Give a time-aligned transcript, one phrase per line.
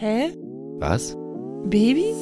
[0.00, 0.30] Hä?
[0.78, 1.16] Was?
[1.64, 2.14] Baby?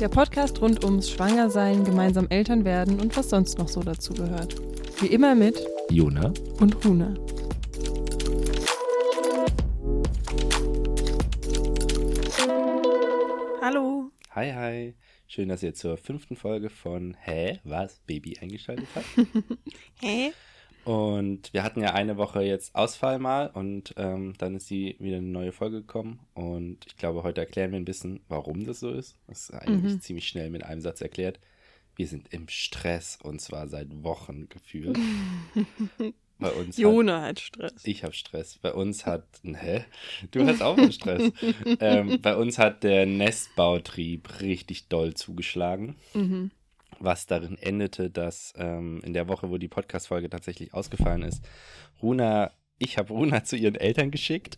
[0.00, 4.56] Der Podcast rund ums Schwangersein, gemeinsam Eltern werden und was sonst noch so dazu gehört.
[5.00, 6.32] Wie immer mit Jona?
[6.58, 7.14] und Huna.
[13.60, 14.10] Hallo.
[14.30, 14.94] Hi, hi.
[15.28, 17.60] Schön, dass ihr zur fünften Folge von Hä?
[17.62, 18.00] Was?
[18.00, 19.06] Baby eingeschaltet habt.
[20.00, 20.32] Hä?
[20.90, 25.18] Und wir hatten ja eine Woche jetzt Ausfall mal und ähm, dann ist die wieder
[25.18, 26.18] eine neue Folge gekommen.
[26.34, 29.16] Und ich glaube, heute erklären wir ein bisschen, warum das so ist.
[29.28, 30.00] Das ist eigentlich Mhm.
[30.00, 31.38] ziemlich schnell mit einem Satz erklärt.
[31.94, 34.98] Wir sind im Stress und zwar seit Wochen gefühlt.
[36.40, 37.74] Bei uns hat, Jona hat Stress.
[37.84, 38.56] ich habe Stress.
[38.58, 39.84] Bei uns hat, hä?
[40.30, 41.30] Du hast auch einen Stress.
[41.80, 45.96] ähm, bei uns hat der Nestbautrieb richtig doll zugeschlagen.
[46.14, 46.50] Mhm.
[47.00, 51.42] Was darin endete, dass ähm, in der Woche, wo die Podcast-Folge tatsächlich ausgefallen ist,
[52.02, 54.56] Runa, ich habe Runa zu ihren Eltern geschickt.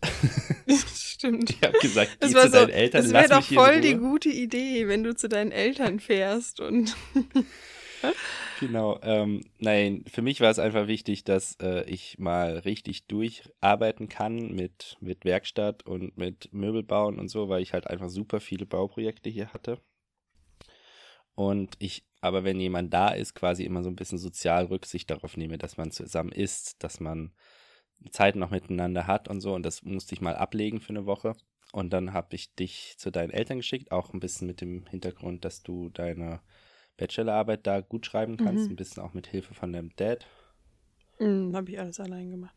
[0.95, 1.49] Stimmt.
[1.49, 4.29] Ich habe gesagt, geh zu so, deinen Eltern, lass wäre mich doch voll die gute
[4.29, 6.95] Idee, wenn du zu deinen Eltern fährst und
[8.59, 8.99] Genau.
[9.01, 14.53] Ähm, nein, für mich war es einfach wichtig, dass äh, ich mal richtig durcharbeiten kann
[14.53, 19.29] mit, mit Werkstatt und mit Möbelbauen und so, weil ich halt einfach super viele Bauprojekte
[19.29, 19.79] hier hatte.
[21.35, 25.37] Und ich aber, wenn jemand da ist, quasi immer so ein bisschen sozial Rücksicht darauf
[25.37, 27.33] nehme, dass man zusammen isst, dass man
[28.11, 29.53] Zeit noch miteinander hat und so.
[29.53, 31.35] Und das musste ich mal ablegen für eine Woche.
[31.73, 35.45] Und dann habe ich dich zu deinen Eltern geschickt, auch ein bisschen mit dem Hintergrund,
[35.45, 36.41] dass du deine
[36.97, 38.71] Bachelorarbeit da gut schreiben kannst, Mhm.
[38.71, 40.27] ein bisschen auch mit Hilfe von deinem Dad.
[41.17, 42.55] hm, habe ich alles allein gemacht.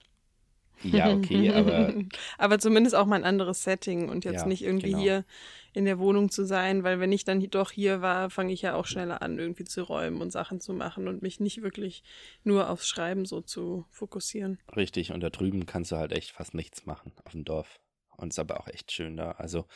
[0.82, 1.94] Ja, okay, aber
[2.38, 5.00] aber zumindest auch mal ein anderes Setting und jetzt Ja, nicht irgendwie genau.
[5.00, 5.24] hier
[5.72, 8.74] in der Wohnung zu sein, weil wenn ich dann doch hier war, fange ich ja
[8.74, 12.02] auch schneller an, irgendwie zu räumen und Sachen zu machen und mich nicht wirklich
[12.44, 14.58] nur aufs Schreiben so zu fokussieren.
[14.76, 17.80] richtig, und da drüben kannst du halt echt fast nichts machen auf dem Dorf.
[18.16, 19.32] Und ist aber auch echt schön da.
[19.32, 19.66] Also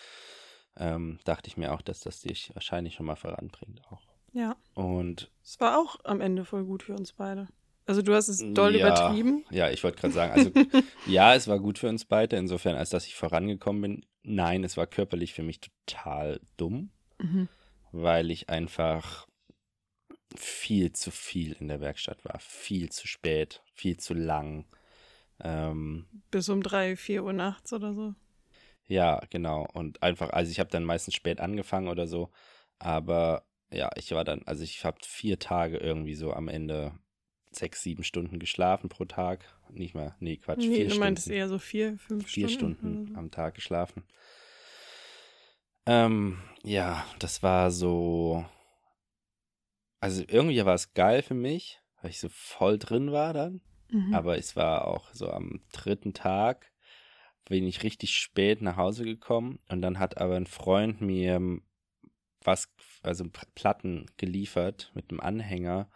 [0.77, 4.03] ähm, dachte ich mir auch, dass das dich wahrscheinlich schon mal voranbringt auch.
[4.33, 7.49] Ja, Und es war auch am Ende voll gut für uns beide.
[7.91, 9.45] Also du hast es doll ja, übertrieben.
[9.51, 10.53] Ja, ich wollte gerade sagen, also
[11.07, 14.07] ja, es war gut für uns beide, insofern, als dass ich vorangekommen bin.
[14.23, 16.93] Nein, es war körperlich für mich total dumm.
[17.19, 17.49] Mhm.
[17.91, 19.27] weil ich einfach
[20.37, 22.39] viel zu viel in der Werkstatt war.
[22.39, 24.67] Viel zu spät, viel zu lang.
[25.41, 28.15] Ähm, Bis um drei, vier Uhr nachts oder so.
[28.87, 29.67] ja, genau.
[29.73, 32.31] Und einfach, also ich habe dann meistens spät angefangen oder so.
[32.79, 36.93] Aber ja, ich war dann, also ich habe vier Tage irgendwie so am Ende
[37.51, 39.45] sechs, sieben Stunden geschlafen pro Tag.
[39.71, 41.39] Nicht mal, nee, Quatsch, nee, vier du meintest Stunden.
[41.39, 42.77] eher so vier, fünf vier Stunden.
[42.79, 43.19] Stunden oder so.
[43.19, 44.05] am Tag geschlafen.
[45.87, 48.45] Ähm, ja, das war so.
[50.01, 53.61] Also irgendwie war es geil für mich, weil ich so voll drin war dann.
[53.91, 54.15] Mhm.
[54.15, 56.73] Aber es war auch so am dritten Tag,
[57.49, 61.61] bin ich richtig spät nach Hause gekommen und dann hat aber ein Freund mir
[62.43, 62.73] was,
[63.03, 63.25] also
[63.55, 65.91] Platten geliefert mit einem Anhänger,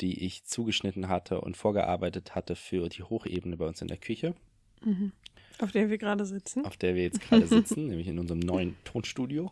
[0.00, 4.34] die ich zugeschnitten hatte und vorgearbeitet hatte für die Hochebene bei uns in der Küche
[4.82, 5.12] Mhm.
[5.60, 6.66] Auf der wir gerade sitzen.
[6.66, 9.50] auf der wir jetzt gerade sitzen, nämlich in unserem neuen Tonstudio,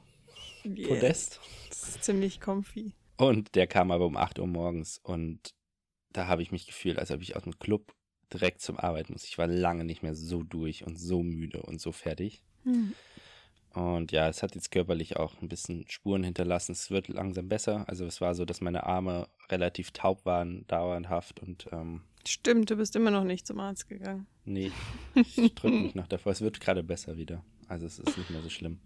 [0.65, 0.89] Yeah.
[0.89, 1.41] Podest.
[1.71, 2.93] Das ist ziemlich comfy.
[3.17, 5.55] Und der kam aber um 8 Uhr morgens und
[6.13, 7.95] da habe ich mich gefühlt, als ob ich aus dem Club
[8.33, 9.25] direkt zum Arbeiten muss.
[9.25, 12.43] Ich war lange nicht mehr so durch und so müde und so fertig.
[12.65, 12.93] Mhm.
[13.75, 16.73] Und ja, es hat jetzt körperlich auch ein bisschen Spuren hinterlassen.
[16.73, 17.89] Es wird langsam besser.
[17.89, 22.77] Also es war so, dass meine Arme relativ taub waren, dauerhaft und ähm, Stimmt, du
[22.77, 24.27] bist immer noch nicht zum Arzt gegangen.
[24.45, 24.71] nee,
[25.15, 26.33] ich drücke mich noch davor.
[26.33, 27.45] Es wird gerade besser wieder.
[27.67, 28.81] Also es ist nicht mehr so schlimm.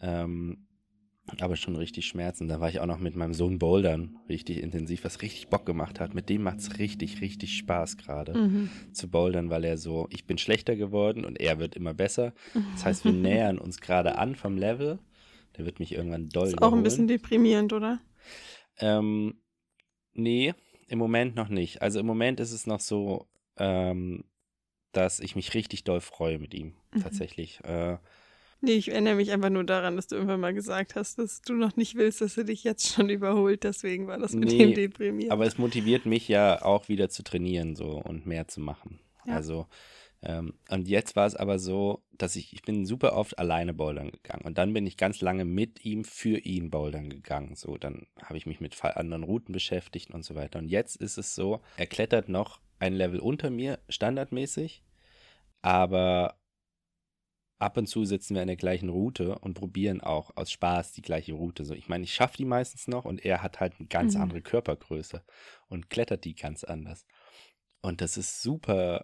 [0.00, 0.66] Ähm,
[1.40, 2.48] aber schon richtig Schmerzen.
[2.48, 6.00] Da war ich auch noch mit meinem Sohn Bouldern richtig intensiv, was richtig Bock gemacht
[6.00, 6.14] hat.
[6.14, 8.70] Mit dem macht es richtig, richtig Spaß gerade Mhm.
[8.92, 12.34] zu bouldern, weil er so, ich bin schlechter geworden und er wird immer besser.
[12.74, 14.98] Das heißt, wir nähern uns gerade an vom Level.
[15.56, 16.84] Der wird mich irgendwann doll Ist auch ein überholen.
[16.84, 18.00] bisschen deprimierend, oder?
[18.78, 19.34] Ähm,
[20.14, 20.54] nee,
[20.88, 21.82] im Moment noch nicht.
[21.82, 23.28] Also im Moment ist es noch so,
[23.58, 24.24] ähm,
[24.92, 26.74] dass ich mich richtig doll freue mit ihm.
[26.92, 27.00] Mhm.
[27.00, 27.60] Tatsächlich.
[27.64, 27.98] Äh,
[28.64, 31.54] Nee, ich erinnere mich einfach nur daran, dass du irgendwann mal gesagt hast, dass du
[31.54, 33.64] noch nicht willst, dass er dich jetzt schon überholt.
[33.64, 35.32] Deswegen war das mit Nee, dem deprimierend.
[35.32, 39.00] aber es motiviert mich ja auch wieder zu trainieren so und mehr zu machen.
[39.26, 39.34] Ja.
[39.34, 39.66] Also
[40.24, 44.12] ähm, und jetzt war es aber so, dass ich, ich bin super oft alleine bouldern
[44.12, 47.56] gegangen und dann bin ich ganz lange mit ihm für ihn bouldern gegangen.
[47.56, 50.60] So, dann habe ich mich mit anderen Routen beschäftigt und so weiter.
[50.60, 54.84] Und jetzt ist es so, er klettert noch ein Level unter mir, standardmäßig,
[55.62, 56.36] aber
[57.62, 61.02] ab und zu sitzen wir in der gleichen Route und probieren auch aus Spaß die
[61.02, 61.64] gleiche Route.
[61.64, 64.22] So, ich meine, ich schaffe die meistens noch und er hat halt eine ganz Mhm.
[64.22, 65.22] andere Körpergröße
[65.68, 67.06] und klettert die ganz anders.
[67.80, 69.02] Und das ist super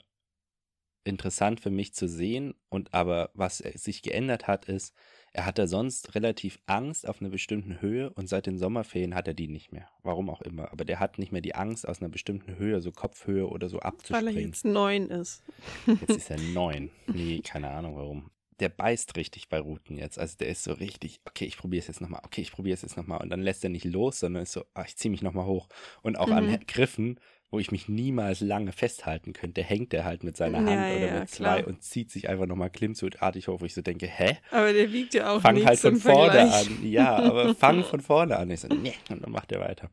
[1.05, 2.55] interessant für mich zu sehen.
[2.69, 4.95] Und aber was sich geändert hat, ist,
[5.33, 9.35] er hatte sonst relativ Angst auf einer bestimmten Höhe und seit den Sommerferien hat er
[9.35, 9.89] die nicht mehr.
[10.03, 10.71] Warum auch immer.
[10.73, 13.79] Aber der hat nicht mehr die Angst, aus einer bestimmten Höhe, so Kopfhöhe oder so
[13.81, 14.27] abzuspringen.
[14.27, 15.43] Weil er jetzt neun ist.
[15.87, 16.91] Jetzt ist er neun.
[17.07, 18.31] Nee, keine Ahnung warum.
[18.61, 20.19] Der beißt richtig bei Routen jetzt.
[20.19, 22.83] Also der ist so richtig, okay, ich probiere es jetzt nochmal, okay, ich probiere es
[22.83, 23.21] jetzt nochmal.
[23.21, 25.69] Und dann lässt er nicht los, sondern ist so, ach, ich ziehe mich nochmal hoch.
[26.03, 26.33] Und auch mhm.
[26.33, 27.21] an Griffen
[27.51, 31.07] wo ich mich niemals lange festhalten könnte, hängt er halt mit seiner Hand ja, oder
[31.07, 31.67] ja, mit zwei klar.
[31.67, 34.37] und zieht sich einfach nochmal klimmzutartig hoch, wo ich so denke, hä?
[34.51, 36.67] Aber der wiegt ja auch Fang halt von vorne Vergleich.
[36.69, 36.87] an.
[36.87, 38.51] Ja, aber fang von vorne an.
[38.51, 39.91] Ich so, nee, und dann macht er weiter.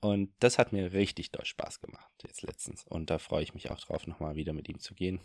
[0.00, 2.84] Und das hat mir richtig doll Spaß gemacht jetzt letztens.
[2.86, 5.20] Und da freue ich mich auch drauf, nochmal wieder mit ihm zu gehen.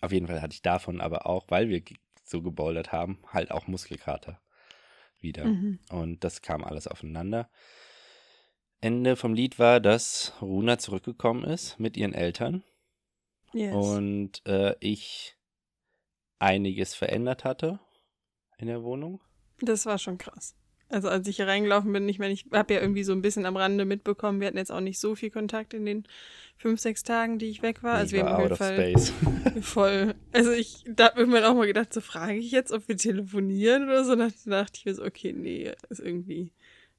[0.00, 1.82] Auf jeden Fall hatte ich davon aber auch, weil wir
[2.24, 4.40] so gebouldert haben, halt auch Muskelkater
[5.20, 5.46] wieder.
[5.46, 5.78] Mhm.
[5.90, 7.48] Und das kam alles aufeinander.
[8.80, 12.62] Ende vom Lied war, dass Runa zurückgekommen ist mit ihren Eltern.
[13.52, 13.74] Yes.
[13.74, 15.36] Und äh, ich
[16.38, 17.80] einiges verändert hatte
[18.58, 19.22] in der Wohnung.
[19.60, 20.54] Das war schon krass.
[20.88, 23.44] Also als ich hier reingelaufen bin, ich meine, ich habe ja irgendwie so ein bisschen
[23.44, 26.04] am Rande mitbekommen, wir hatten jetzt auch nicht so viel Kontakt in den
[26.56, 27.94] fünf, sechs Tagen, die ich weg war.
[27.94, 28.96] Also ich wir haben auf jeden Fall
[29.62, 30.14] voll.
[30.32, 33.84] Also ich da habe irgendwann auch mal gedacht, so frage ich jetzt, ob wir telefonieren
[33.84, 34.14] oder so.
[34.14, 36.52] Da dachte ich mir so, okay, nee, ist irgendwie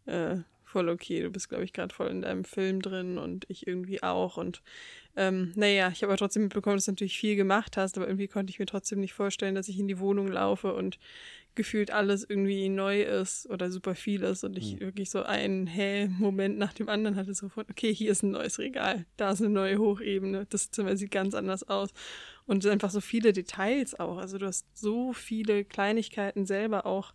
[0.06, 1.22] äh, voll okay.
[1.22, 4.38] Du bist, glaube ich, gerade voll in deinem Film drin und ich irgendwie auch.
[4.38, 4.62] Und
[5.16, 8.28] ähm, naja, ich habe aber trotzdem mitbekommen, dass du natürlich viel gemacht hast, aber irgendwie
[8.28, 11.00] konnte ich mir trotzdem nicht vorstellen, dass ich in die Wohnung laufe und
[11.57, 14.80] gefühlt alles irgendwie neu ist oder super viel ist und ich mhm.
[14.80, 18.59] wirklich so einen Hä-Moment nach dem anderen hatte, so von, okay, hier ist ein neues
[18.59, 21.89] Regal, da ist eine neue Hochebene, das Zimmer sieht ganz anders aus.
[22.45, 24.19] Und einfach so viele Details auch.
[24.19, 27.13] Also du hast so viele Kleinigkeiten selber auch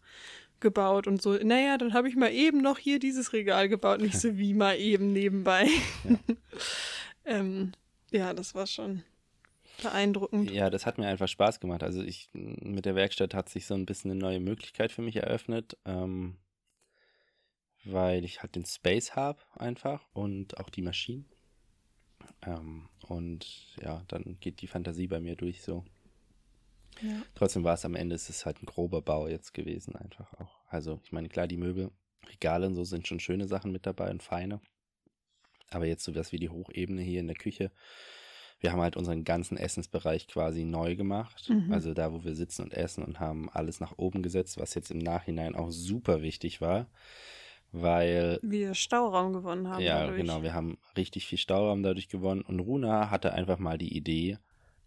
[0.61, 4.21] gebaut und so, naja, dann habe ich mal eben noch hier dieses Regal gebaut, nicht
[4.21, 5.69] so wie mal eben nebenbei.
[6.05, 6.19] Ja,
[7.25, 7.73] ähm,
[8.11, 9.05] ja das war schon
[9.83, 10.51] beeindruckend.
[10.51, 11.83] Ja, das hat mir einfach Spaß gemacht.
[11.83, 15.17] Also ich, mit der Werkstatt hat sich so ein bisschen eine neue Möglichkeit für mich
[15.17, 16.39] eröffnet, ähm,
[17.85, 21.29] weil ich halt den Space habe einfach und auch die Maschinen.
[22.43, 25.85] Ähm, und ja, dann geht die Fantasie bei mir durch so.
[27.01, 27.23] Ja.
[27.35, 30.61] Trotzdem war es am Ende, es ist halt ein grober Bau jetzt gewesen, einfach auch.
[30.69, 31.91] Also, ich meine, klar, die Möbel,
[32.29, 34.61] Regale und so sind schon schöne Sachen mit dabei und feine.
[35.71, 37.71] Aber jetzt so was wie die Hochebene hier in der Küche.
[38.63, 41.51] Wir haben halt unseren ganzen Essensbereich quasi neu gemacht.
[41.51, 41.71] Mhm.
[41.73, 44.91] Also da, wo wir sitzen und essen und haben alles nach oben gesetzt, was jetzt
[44.91, 46.87] im Nachhinein auch super wichtig war
[47.73, 49.83] weil wir Stauraum gewonnen haben.
[49.83, 50.19] Ja, dadurch.
[50.19, 54.39] genau, wir haben richtig viel Stauraum dadurch gewonnen und Runa hatte einfach mal die Idee,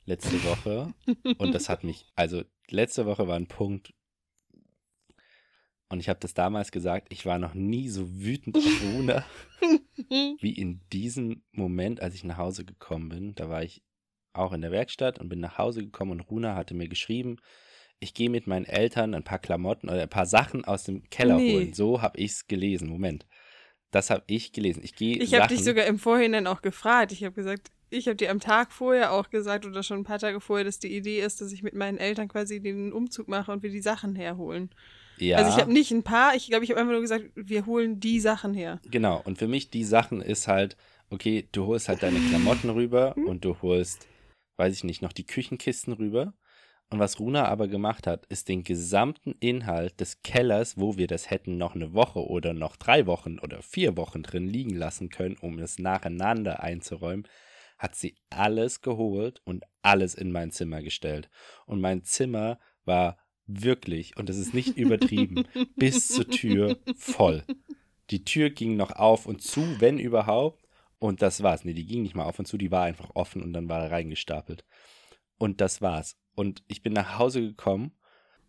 [0.05, 0.93] letzte Woche.
[1.39, 3.93] und das hat mich, also letzte Woche war ein Punkt.
[5.89, 9.25] Und ich habe das damals gesagt, ich war noch nie so wütend auf Runa
[10.09, 13.35] wie in diesem Moment, als ich nach Hause gekommen bin.
[13.35, 13.83] Da war ich
[14.33, 17.37] auch in der Werkstatt und bin nach Hause gekommen und Runa hatte mir geschrieben,
[17.99, 21.37] ich gehe mit meinen Eltern ein paar Klamotten oder ein paar Sachen aus dem Keller
[21.37, 21.53] nee.
[21.53, 21.73] holen.
[21.73, 22.89] So habe ich es gelesen.
[22.89, 23.25] Moment.
[23.91, 24.83] Das habe ich gelesen.
[24.83, 25.17] Ich gehe.
[25.17, 27.13] Ich habe dich sogar im Vorhinein auch gefragt.
[27.13, 30.19] Ich habe gesagt, ich habe dir am Tag vorher auch gesagt oder schon ein paar
[30.19, 33.51] Tage vorher, dass die Idee ist, dass ich mit meinen Eltern quasi den Umzug mache
[33.51, 34.71] und wir die Sachen herholen.
[35.17, 35.37] Ja.
[35.37, 37.99] Also ich habe nicht ein paar, ich glaube, ich habe einfach nur gesagt, wir holen
[37.99, 38.79] die Sachen her.
[38.89, 40.77] Genau, und für mich die Sachen ist halt,
[41.09, 43.27] okay, du holst halt deine Klamotten rüber mhm.
[43.27, 44.07] und du holst,
[44.57, 46.33] weiß ich nicht, noch die Küchenkisten rüber.
[46.91, 51.31] Und was Runa aber gemacht hat, ist den gesamten Inhalt des Kellers, wo wir das
[51.31, 55.35] hätten noch eine Woche oder noch drei Wochen oder vier Wochen drin liegen lassen können,
[55.41, 57.27] um es nacheinander einzuräumen,
[57.79, 61.29] hat sie alles geholt und alles in mein Zimmer gestellt.
[61.65, 67.43] Und mein Zimmer war wirklich, und das ist nicht übertrieben, bis zur Tür voll.
[68.09, 70.63] Die Tür ging noch auf und zu, wenn überhaupt.
[70.99, 71.65] Und das war's.
[71.65, 73.83] Nee, die ging nicht mal auf und zu, die war einfach offen und dann war
[73.83, 74.65] er reingestapelt.
[75.37, 76.17] Und das war's.
[76.35, 77.91] Und ich bin nach Hause gekommen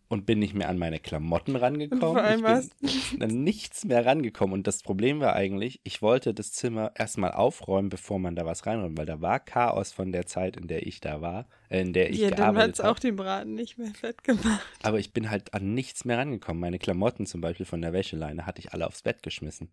[0.09, 2.03] und bin nicht mehr an meine Klamotten rangekommen.
[2.03, 4.53] Und vor allem ich bin an nichts mehr rangekommen.
[4.53, 8.65] Und das Problem war eigentlich, ich wollte das Zimmer erstmal aufräumen, bevor man da was
[8.65, 11.91] reinräumt, weil da war Chaos von der Zeit, in der ich da war, äh, in
[11.91, 12.57] der ich ja, gearbeitet habe.
[12.57, 14.65] Ja, dann hat auch den Braten nicht mehr fett gemacht.
[14.81, 16.61] Aber ich bin halt an nichts mehr rangekommen.
[16.61, 19.71] Meine Klamotten zum Beispiel von der Wäscheleine hatte ich alle aufs Bett geschmissen.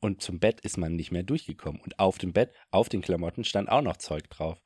[0.00, 1.80] Und zum Bett ist man nicht mehr durchgekommen.
[1.80, 4.60] Und auf dem Bett, auf den Klamotten stand auch noch Zeug drauf.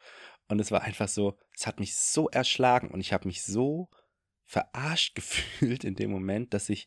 [0.48, 3.88] Und es war einfach so, es hat mich so erschlagen und ich habe mich so
[4.52, 6.86] verarscht gefühlt in dem Moment, dass ich,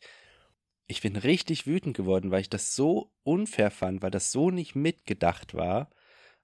[0.86, 4.76] ich bin richtig wütend geworden, weil ich das so unfair fand, weil das so nicht
[4.76, 5.90] mitgedacht war.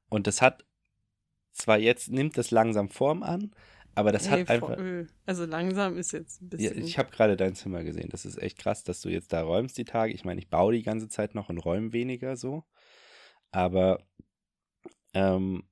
[0.08, 0.66] Und das hat
[1.52, 3.54] zwar jetzt nimmt das langsam Form an,
[3.94, 4.78] aber das nee, hat einfach.
[5.26, 6.78] Also langsam ist jetzt ein bisschen.
[6.78, 8.08] Ja, ich habe gerade dein Zimmer gesehen.
[8.10, 10.12] Das ist echt krass, dass du jetzt da räumst die Tage.
[10.12, 12.64] Ich meine, ich baue die ganze Zeit noch und räume weniger so.
[13.50, 14.02] Aber
[15.14, 15.68] ähm,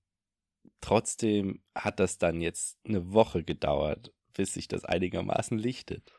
[0.80, 6.13] trotzdem hat das dann jetzt eine Woche gedauert, bis sich das einigermaßen lichtet.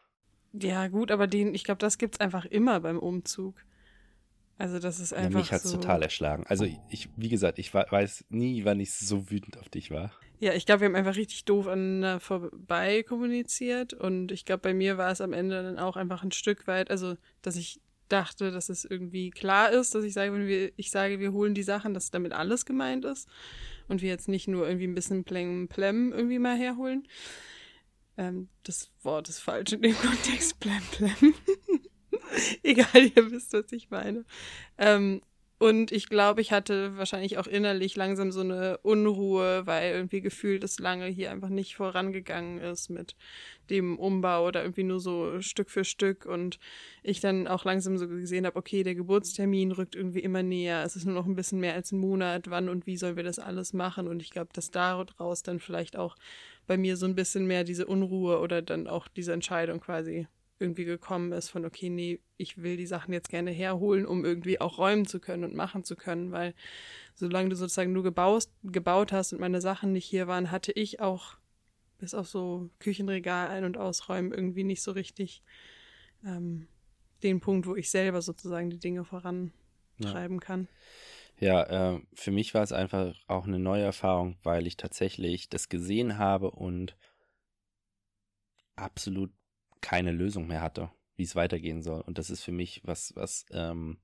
[0.53, 3.56] Ja, gut, aber den, ich glaube, das gibt es einfach immer beim Umzug.
[4.58, 5.32] Also das ist einfach.
[5.32, 6.46] Ja, mich hat es so total erschlagen.
[6.48, 10.12] Also ich, wie gesagt, ich weiß nie, wann ich so wütend auf dich war.
[10.39, 14.74] Ja, ich glaube, wir haben einfach richtig doof aneinander vorbei kommuniziert und ich glaube, bei
[14.74, 18.51] mir war es am Ende dann auch einfach ein Stück weit, also dass ich dachte,
[18.51, 21.63] dass es irgendwie klar ist, dass ich sage, wenn wir, ich sage, wir holen die
[21.63, 23.27] Sachen, dass damit alles gemeint ist
[23.88, 27.08] und wir jetzt nicht nur irgendwie ein bisschen Plem Plem irgendwie mal herholen.
[28.18, 31.34] Ähm, das Wort ist falsch in dem Kontext, Plem Plem.
[32.63, 34.25] Egal, ihr wisst, was ich meine.
[34.77, 35.22] Ähm,
[35.62, 40.63] und ich glaube, ich hatte wahrscheinlich auch innerlich langsam so eine Unruhe, weil irgendwie gefühlt
[40.63, 43.15] es lange hier einfach nicht vorangegangen ist mit
[43.70, 46.25] dem Umbau oder irgendwie nur so Stück für Stück.
[46.25, 46.58] Und
[47.03, 50.84] ich dann auch langsam so gesehen habe, okay, der Geburtstermin rückt irgendwie immer näher.
[50.84, 52.50] Es ist nur noch ein bisschen mehr als ein Monat.
[52.50, 54.08] Wann und wie sollen wir das alles machen?
[54.08, 56.15] Und ich glaube, dass daraus dann vielleicht auch
[56.68, 60.27] bei mir so ein bisschen mehr diese Unruhe oder dann auch diese Entscheidung quasi
[60.62, 64.62] irgendwie gekommen ist von, okay, nee, ich will die Sachen jetzt gerne herholen, um irgendwie
[64.62, 66.53] auch räumen zu können und machen zu können, weil
[67.15, 71.00] solange du sozusagen nur gebaut, gebaut hast und meine Sachen nicht hier waren, hatte ich
[71.00, 71.38] auch
[71.98, 75.44] bis auf so Küchenregal ein- und ausräumen irgendwie nicht so richtig
[76.24, 76.68] ähm,
[77.24, 79.53] den Punkt, wo ich selber sozusagen die Dinge vorantreiben
[80.00, 80.39] ja.
[80.39, 80.68] kann.
[81.41, 85.69] Ja, äh, für mich war es einfach auch eine neue Erfahrung, weil ich tatsächlich das
[85.69, 86.95] gesehen habe und
[88.75, 89.31] absolut
[89.81, 92.01] keine Lösung mehr hatte, wie es weitergehen soll.
[92.01, 94.00] Und das ist für mich was, was ähm,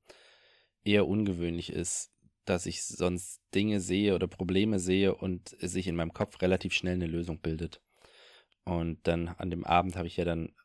[0.83, 2.11] eher ungewöhnlich ist,
[2.45, 6.95] dass ich sonst Dinge sehe oder Probleme sehe und sich in meinem Kopf relativ schnell
[6.95, 7.83] eine Lösung bildet.
[8.63, 10.55] Und dann an dem Abend habe ich ja dann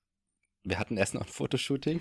[0.65, 2.01] wir hatten erst noch ein Fotoshooting.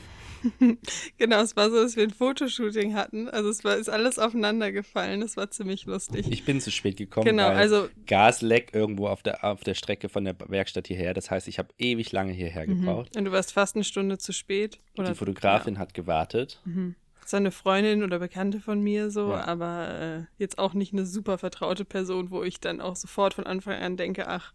[1.18, 3.28] genau, es war so, dass wir ein Fotoshooting hatten.
[3.28, 5.22] Also es war ist alles aufeinander gefallen.
[5.22, 6.28] Das war ziemlich lustig.
[6.30, 7.26] Ich bin zu spät gekommen.
[7.26, 11.14] Genau, also Gasleck irgendwo auf der auf der Strecke von der Werkstatt hierher.
[11.14, 12.82] Das heißt, ich habe ewig lange hierher mhm.
[12.82, 13.18] gebraucht.
[13.18, 14.80] Und du warst fast eine Stunde zu spät.
[14.98, 15.10] Oder?
[15.10, 15.80] Die Fotografin ja.
[15.80, 16.62] hat gewartet.
[16.66, 16.96] Mhm.
[17.22, 19.46] Das ist eine Freundin oder Bekannte von mir so, ja.
[19.46, 23.46] aber äh, jetzt auch nicht eine super vertraute Person, wo ich dann auch sofort von
[23.46, 24.54] Anfang an denke, ach,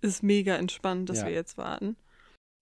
[0.00, 1.26] ist mega entspannt, dass ja.
[1.26, 1.96] wir jetzt warten.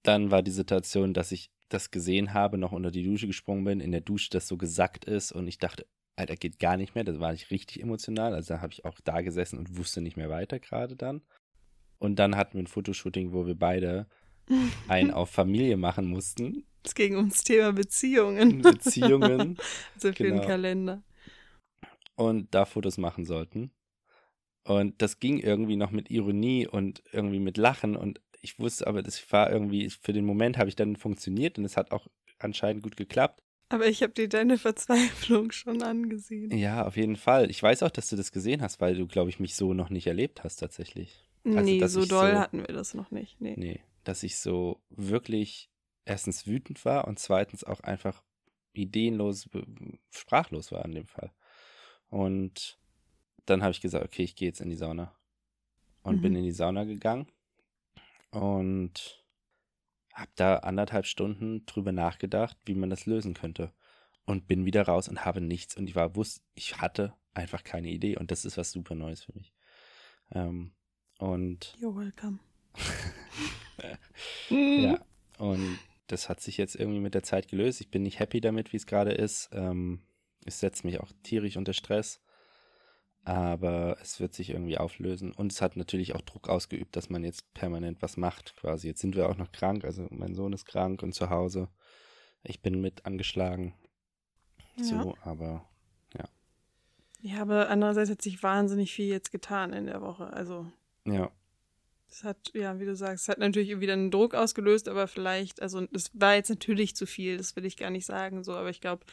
[0.06, 3.80] Dann war die Situation, dass ich das gesehen habe, noch unter die Dusche gesprungen bin,
[3.80, 5.86] in der Dusche das so gesackt ist und ich dachte,
[6.16, 7.04] Alter, geht gar nicht mehr.
[7.04, 8.34] Da war ich richtig emotional.
[8.34, 11.22] Also da habe ich auch da gesessen und wusste nicht mehr weiter gerade dann.
[11.98, 14.06] Und dann hatten wir ein Fotoshooting, wo wir beide
[14.88, 16.64] ein auf Familie machen mussten.
[16.82, 18.62] Es ging ums Thema Beziehungen.
[18.62, 19.58] Beziehungen.
[19.94, 20.40] also für genau.
[20.40, 21.02] den Kalender.
[22.14, 23.70] Und da Fotos machen sollten.
[24.64, 29.02] Und das ging irgendwie noch mit Ironie und irgendwie mit Lachen und ich wusste aber,
[29.02, 32.06] das war irgendwie, für den Moment habe ich dann funktioniert und es hat auch
[32.38, 33.42] anscheinend gut geklappt.
[33.70, 36.56] Aber ich habe dir deine Verzweiflung schon angesehen.
[36.56, 37.50] Ja, auf jeden Fall.
[37.50, 39.90] Ich weiß auch, dass du das gesehen hast, weil du, glaube ich, mich so noch
[39.90, 41.24] nicht erlebt hast tatsächlich.
[41.44, 43.40] Also, nee, so doll so, hatten wir das noch nicht.
[43.40, 43.54] Nee.
[43.56, 45.68] nee, dass ich so wirklich
[46.04, 48.22] erstens wütend war und zweitens auch einfach
[48.72, 49.48] ideenlos,
[50.10, 51.32] sprachlos war in dem Fall.
[52.08, 52.78] Und
[53.44, 55.12] dann habe ich gesagt, okay, ich gehe jetzt in die Sauna.
[56.02, 56.22] Und mhm.
[56.22, 57.26] bin in die Sauna gegangen
[58.30, 59.24] und
[60.12, 63.72] habe da anderthalb Stunden drüber nachgedacht, wie man das lösen könnte.
[64.24, 65.76] Und bin wieder raus und habe nichts.
[65.76, 68.16] Und ich war wusste, ich hatte einfach keine Idee.
[68.16, 69.52] Und das ist was super Neues für mich.
[70.32, 70.72] Ähm,
[71.18, 71.76] und.
[71.80, 72.40] You're welcome.
[74.50, 74.98] ja.
[75.38, 75.78] Und
[76.08, 77.80] das hat sich jetzt irgendwie mit der Zeit gelöst.
[77.80, 79.50] Ich bin nicht happy damit, wie es gerade ist.
[79.52, 80.02] Ähm,
[80.44, 82.20] es setzt mich auch tierisch unter Stress
[83.26, 85.32] aber es wird sich irgendwie auflösen.
[85.32, 88.86] Und es hat natürlich auch Druck ausgeübt, dass man jetzt permanent was macht, quasi.
[88.86, 91.68] Jetzt sind wir auch noch krank, also mein Sohn ist krank und zu Hause.
[92.44, 93.74] Ich bin mit angeschlagen.
[94.76, 94.84] Ja.
[94.84, 95.68] So, aber
[96.16, 96.28] ja.
[97.20, 100.32] Ja, aber andererseits hat sich wahnsinnig viel jetzt getan in der Woche.
[100.32, 100.70] Also.
[101.04, 101.32] Ja.
[102.08, 105.60] Es hat, ja, wie du sagst, es hat natürlich wieder einen Druck ausgelöst, aber vielleicht,
[105.60, 108.70] also es war jetzt natürlich zu viel, das will ich gar nicht sagen, so, aber
[108.70, 109.04] ich glaube,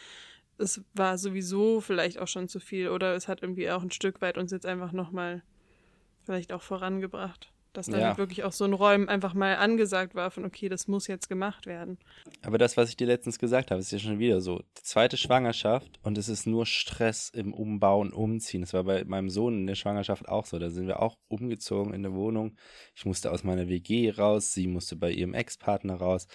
[0.57, 4.22] es war sowieso vielleicht auch schon zu viel oder es hat irgendwie auch ein Stück
[4.22, 5.43] weit uns jetzt einfach nochmal
[6.24, 7.50] vielleicht auch vorangebracht.
[7.74, 8.17] Dass dann ja.
[8.19, 11.65] wirklich auch so ein Räumen einfach mal angesagt war von, okay, das muss jetzt gemacht
[11.65, 11.98] werden.
[12.43, 14.60] Aber das, was ich dir letztens gesagt habe, ist ja schon wieder so.
[14.77, 18.62] Die zweite Schwangerschaft und es ist nur Stress im Umbau und Umziehen.
[18.62, 20.60] Das war bei meinem Sohn in der Schwangerschaft auch so.
[20.60, 22.57] Da sind wir auch umgezogen in der Wohnung.
[22.93, 26.27] Ich musste aus meiner WG raus, sie musste bei ihrem Ex-Partner raus.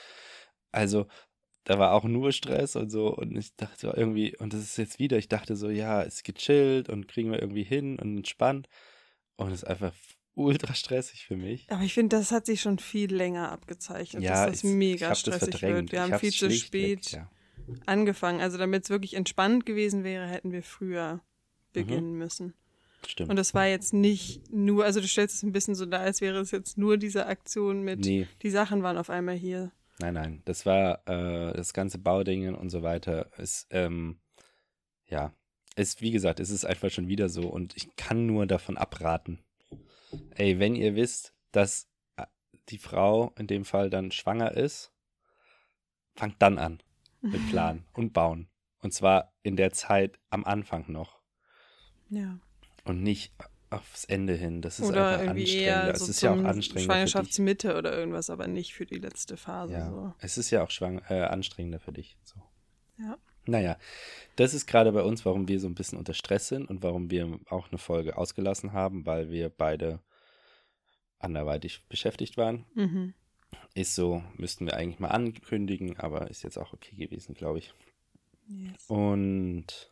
[0.73, 1.07] Also
[1.69, 3.15] da war auch nur Stress und so.
[3.15, 6.37] Und ich dachte irgendwie, und das ist jetzt wieder, ich dachte so, ja, es geht
[6.37, 8.71] chillt und kriegen wir irgendwie hin und entspannt.
[9.37, 9.93] Und es ist einfach
[10.33, 11.67] ultra stressig für mich.
[11.69, 15.51] Aber ich finde, das hat sich schon viel länger abgezeichnet, ja, dass das mega stressig
[15.51, 15.93] das wird.
[15.93, 17.31] Wir haben viel zu spät ja.
[17.85, 18.41] angefangen.
[18.41, 21.21] Also damit es wirklich entspannt gewesen wäre, hätten wir früher
[21.75, 22.19] beginnen mhm.
[22.19, 22.55] müssen.
[23.07, 23.29] Stimmt.
[23.29, 26.23] Und das war jetzt nicht nur, also du stellst es ein bisschen so dar, als
[26.23, 28.27] wäre es jetzt nur diese Aktion mit, Nee.
[28.41, 29.71] die Sachen waren auf einmal hier.
[30.01, 33.31] Nein, nein, das war äh, das ganze Baudingen und so weiter.
[33.39, 34.21] Ist, ähm,
[35.07, 35.33] ja,
[35.77, 39.41] ist, wie gesagt, es ist einfach schon wieder so und ich kann nur davon abraten.
[40.37, 42.27] Ey, wenn ihr wisst, dass äh,
[42.69, 44.93] die Frau in dem Fall dann schwanger ist,
[46.15, 46.83] fangt dann an
[47.21, 48.49] mit Planen und Bauen.
[48.81, 51.21] Und zwar in der Zeit am Anfang noch
[52.09, 52.39] Ja.
[52.85, 53.33] und nicht
[53.71, 54.63] aufs Ende hin.
[54.63, 55.85] Das ist Oder einfach irgendwie anstrengender.
[55.87, 56.85] eher es so ist ja auch dich.
[56.85, 59.75] Schwangerschaftsmitte oder irgendwas, aber nicht für die letzte Phase.
[59.75, 60.15] Ja, So.
[60.21, 62.17] es ist ja auch schwang äh, anstrengender für dich.
[62.25, 62.41] So.
[62.99, 63.19] Ja.
[63.47, 63.79] Naja,
[64.37, 67.11] das ist gerade bei uns, warum wir so ein bisschen unter Stress sind und warum
[67.11, 70.01] wir auch eine Folge ausgelassen haben, weil wir beide
[71.19, 72.67] anderweitig beschäftigt waren.
[72.75, 73.15] Mhm.
[73.75, 77.73] Ist so, müssten wir eigentlich mal ankündigen, aber ist jetzt auch okay gewesen, glaube ich.
[78.49, 78.85] Yes.
[78.87, 79.91] Und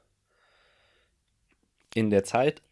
[1.94, 2.62] in der Zeit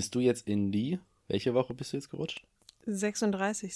[0.00, 2.42] bist du jetzt in die, welche Woche bist du jetzt gerutscht?
[2.86, 3.70] 36.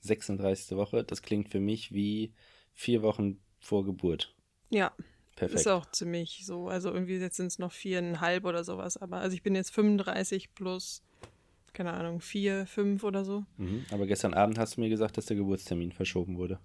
[0.00, 0.76] 36.
[0.78, 1.04] Woche.
[1.04, 2.32] Das klingt für mich wie
[2.72, 4.34] vier Wochen vor Geburt.
[4.70, 4.92] Ja,
[5.36, 5.60] Perfekt.
[5.60, 6.68] ist auch ziemlich so.
[6.68, 8.96] Also irgendwie jetzt sind es noch viereinhalb oder sowas.
[8.96, 11.02] Aber also ich bin jetzt 35 plus,
[11.74, 13.44] keine Ahnung, vier, fünf oder so.
[13.58, 13.84] Mhm.
[13.90, 16.60] Aber gestern Abend hast du mir gesagt, dass der Geburtstermin verschoben wurde.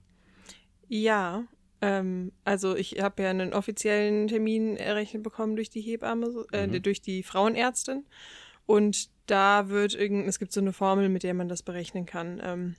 [0.87, 1.45] Ja,
[1.81, 6.81] ähm, also ich habe ja einen offiziellen Termin errechnet bekommen durch die Hebamme, äh, Mhm.
[6.83, 8.05] durch die Frauenärztin.
[8.71, 12.39] Und da wird irgend, es gibt so eine Formel, mit der man das berechnen kann.
[12.41, 12.75] Ähm,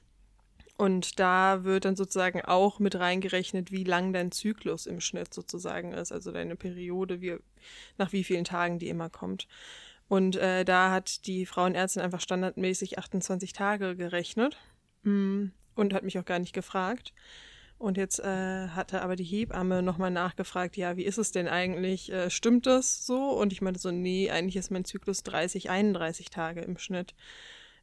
[0.79, 5.93] und da wird dann sozusagen auch mit reingerechnet, wie lang dein Zyklus im Schnitt sozusagen
[5.93, 7.37] ist, also deine Periode, wie,
[7.99, 9.49] nach wie vielen Tagen die immer kommt.
[10.09, 14.57] Und äh, da hat die Frauenärztin einfach standardmäßig 28 Tage gerechnet
[15.03, 17.13] mm, und hat mich auch gar nicht gefragt.
[17.83, 22.13] Und jetzt äh, hatte aber die Hebamme nochmal nachgefragt, ja, wie ist es denn eigentlich?
[22.13, 23.31] Äh, stimmt das so?
[23.31, 27.17] Und ich meinte so, nee, eigentlich ist mein Zyklus 30, 31 Tage im Schnitt.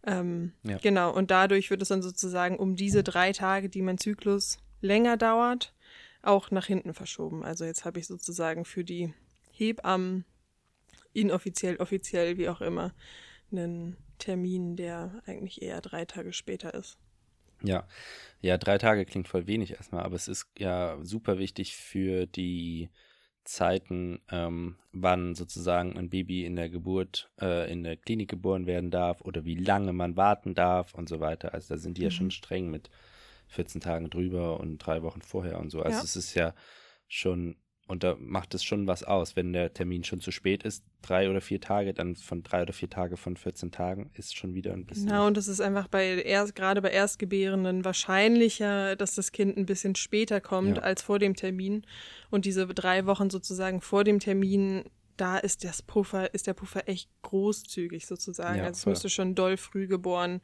[0.07, 0.77] Ähm, Ja.
[0.77, 5.17] Genau, und dadurch wird es dann sozusagen um diese drei Tage, die mein Zyklus länger
[5.17, 5.75] dauert,
[6.21, 7.43] auch nach hinten verschoben.
[7.43, 9.13] Also jetzt habe ich sozusagen für die
[9.51, 10.23] Hebammen,
[11.11, 12.93] inoffiziell, offiziell, wie auch immer,
[13.51, 16.97] einen Termin, der eigentlich eher drei Tage später ist.
[17.63, 17.87] Ja.
[18.41, 22.89] Ja, drei Tage klingt voll wenig erstmal, aber es ist ja super wichtig für die
[23.43, 28.91] Zeiten, ähm, wann sozusagen ein Baby in der Geburt, äh, in der Klinik geboren werden
[28.91, 31.53] darf oder wie lange man warten darf und so weiter.
[31.53, 32.13] Also da sind die ja Mhm.
[32.13, 32.89] schon streng mit
[33.47, 35.81] 14 Tagen drüber und drei Wochen vorher und so.
[35.81, 36.03] Also Ja.
[36.03, 36.53] es ist ja
[37.07, 37.57] schon,
[37.89, 41.27] und da macht es schon was aus, wenn der Termin schon zu spät ist, drei
[41.27, 44.73] oder vier Tage, dann von drei oder vier Tage von 14 Tagen ist schon wieder
[44.73, 45.07] ein bisschen.
[45.07, 49.65] Genau, und es ist einfach bei erst, gerade bei Erstgebärenden wahrscheinlicher, dass das Kind ein
[49.65, 50.83] bisschen später kommt Ja.
[50.83, 51.83] als vor dem Termin.
[52.29, 54.83] Und diese drei Wochen sozusagen vor dem Termin,
[55.17, 58.59] da ist das Puffer, ist der Puffer echt großzügig sozusagen.
[58.59, 60.41] Ja, also es müsste schon doll früh geboren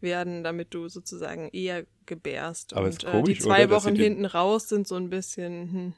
[0.00, 2.72] werden, damit du sozusagen eher gebärst.
[2.72, 5.72] Aber und ist äh, komisch, die zwei oder, Wochen hinten raus sind so ein bisschen,
[5.72, 5.94] hm,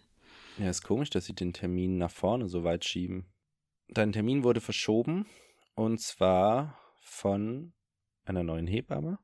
[0.58, 3.26] Ja, ist komisch, dass sie den Termin nach vorne so weit schieben.
[3.88, 5.26] Dein Termin wurde verschoben
[5.74, 7.72] und zwar von
[8.24, 9.18] einer neuen Hebamme,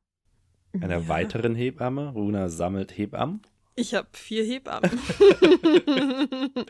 [0.73, 1.09] einer ja.
[1.09, 2.11] weiteren Hebamme.
[2.11, 3.42] Runa sammelt Hebammen.
[3.77, 4.88] Ich habe vier Hebammen.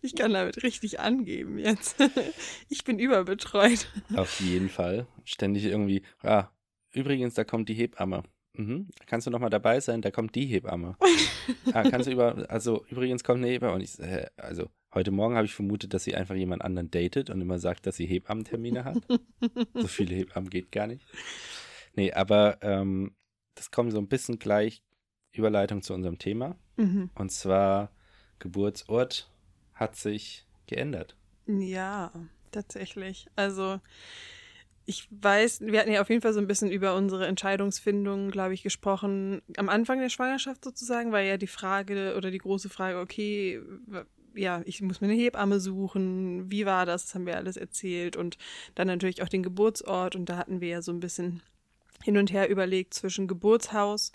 [0.00, 1.96] ich kann damit richtig angeben jetzt.
[2.70, 3.88] Ich bin überbetreut.
[4.16, 5.06] Auf jeden Fall.
[5.24, 6.48] Ständig irgendwie, ah,
[6.92, 8.22] übrigens, da kommt die Hebamme.
[8.60, 8.88] Mhm.
[9.06, 10.02] Kannst du noch mal dabei sein?
[10.02, 10.96] Da kommt die Hebamme.
[11.72, 13.74] ah, kannst du über, also übrigens kommt eine Hebamme.
[13.74, 17.30] Und ich, hä, also heute Morgen habe ich vermutet, dass sie einfach jemand anderen datet
[17.30, 18.98] und immer sagt, dass sie Hebammentermine hat.
[19.74, 21.04] so viele Hebammen geht gar nicht.
[21.94, 23.14] Nee, aber ähm,
[23.54, 24.82] das kommt so ein bisschen gleich
[25.32, 26.56] Überleitung zu unserem Thema.
[26.76, 27.10] Mhm.
[27.14, 27.90] Und zwar
[28.38, 29.30] Geburtsort
[29.74, 31.16] hat sich geändert.
[31.46, 32.12] Ja,
[32.52, 33.28] tatsächlich.
[33.36, 33.80] Also
[34.90, 38.54] ich weiß, wir hatten ja auf jeden Fall so ein bisschen über unsere Entscheidungsfindung, glaube
[38.54, 39.40] ich, gesprochen.
[39.56, 43.62] Am Anfang der Schwangerschaft sozusagen war ja die Frage oder die große Frage, okay,
[44.34, 46.50] ja, ich muss mir eine Hebamme suchen.
[46.50, 47.04] Wie war das?
[47.04, 48.16] Das haben wir alles erzählt.
[48.16, 48.36] Und
[48.74, 50.16] dann natürlich auch den Geburtsort.
[50.16, 51.40] Und da hatten wir ja so ein bisschen
[52.02, 54.10] hin und her überlegt zwischen Geburtshaus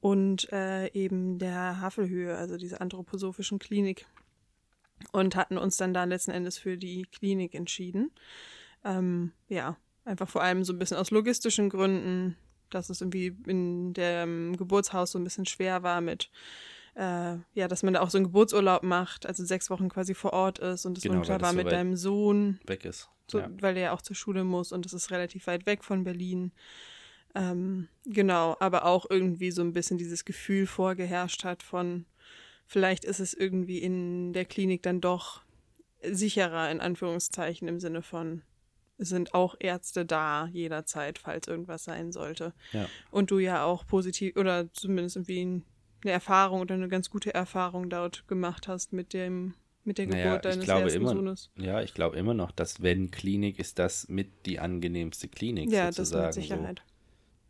[0.00, 4.06] und äh, eben der Havelhöhe, also dieser anthroposophischen Klinik.
[5.12, 8.12] Und hatten uns dann da letzten Endes für die Klinik entschieden.
[8.82, 12.36] Ähm, ja, einfach vor allem so ein bisschen aus logistischen Gründen,
[12.70, 16.30] dass es irgendwie in dem Geburtshaus so ein bisschen schwer war mit,
[16.94, 20.32] äh, ja, dass man da auch so einen Geburtsurlaub macht, also sechs Wochen quasi vor
[20.32, 23.10] Ort ist und es Genau, das war so mit deinem Sohn, Weg ist.
[23.26, 23.50] so, ja.
[23.60, 26.52] weil der ja auch zur Schule muss und es ist relativ weit weg von Berlin.
[27.34, 32.06] Ähm, genau, aber auch irgendwie so ein bisschen dieses Gefühl vorgeherrscht hat von,
[32.66, 35.42] vielleicht ist es irgendwie in der Klinik dann doch
[36.02, 38.42] sicherer, in Anführungszeichen, im Sinne von,
[38.98, 42.52] sind auch Ärzte da jederzeit, falls irgendwas sein sollte.
[42.72, 42.86] Ja.
[43.10, 45.62] Und du ja auch positiv oder zumindest irgendwie
[46.02, 49.54] eine Erfahrung oder eine ganz gute Erfahrung dort gemacht hast mit dem
[49.84, 51.50] mit der Geburt Naja, deines ersten immer- Sohnes.
[51.56, 55.86] Ja, ich glaube immer noch, dass wenn Klinik ist das mit die angenehmste Klinik Ja,
[55.86, 56.24] das sozusagen.
[56.26, 56.82] mit Sicherheit.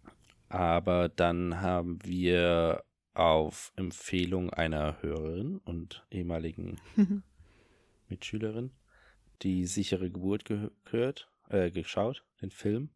[0.04, 0.10] So.
[0.50, 6.76] Aber dann haben wir auf Empfehlung einer Hörerin und ehemaligen
[8.08, 8.70] Mitschülerin
[9.42, 12.90] die sichere Geburt ge gehört, äh, geschaut, den Film.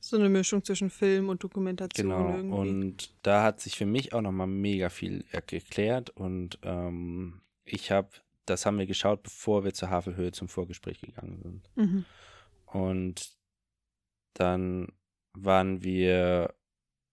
[0.00, 2.36] So eine Mischung zwischen Film und Dokumentation Genau.
[2.36, 2.56] irgendwie.
[2.56, 7.92] Und da hat sich für mich auch nochmal mega viel er- geklärt und ähm, ich
[7.92, 8.08] habe,
[8.46, 11.70] das haben wir geschaut, bevor wir zur Havelhöhe zum Vorgespräch gegangen sind.
[11.76, 12.04] mhm.
[12.66, 13.36] Und
[14.34, 14.88] dann
[15.34, 16.54] waren wir,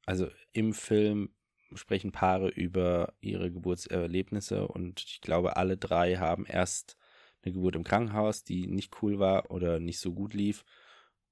[0.05, 1.29] also im Film
[1.75, 6.97] sprechen Paare über ihre Geburtserlebnisse und ich glaube, alle drei haben erst
[7.43, 10.63] eine Geburt im Krankenhaus, die nicht cool war oder nicht so gut lief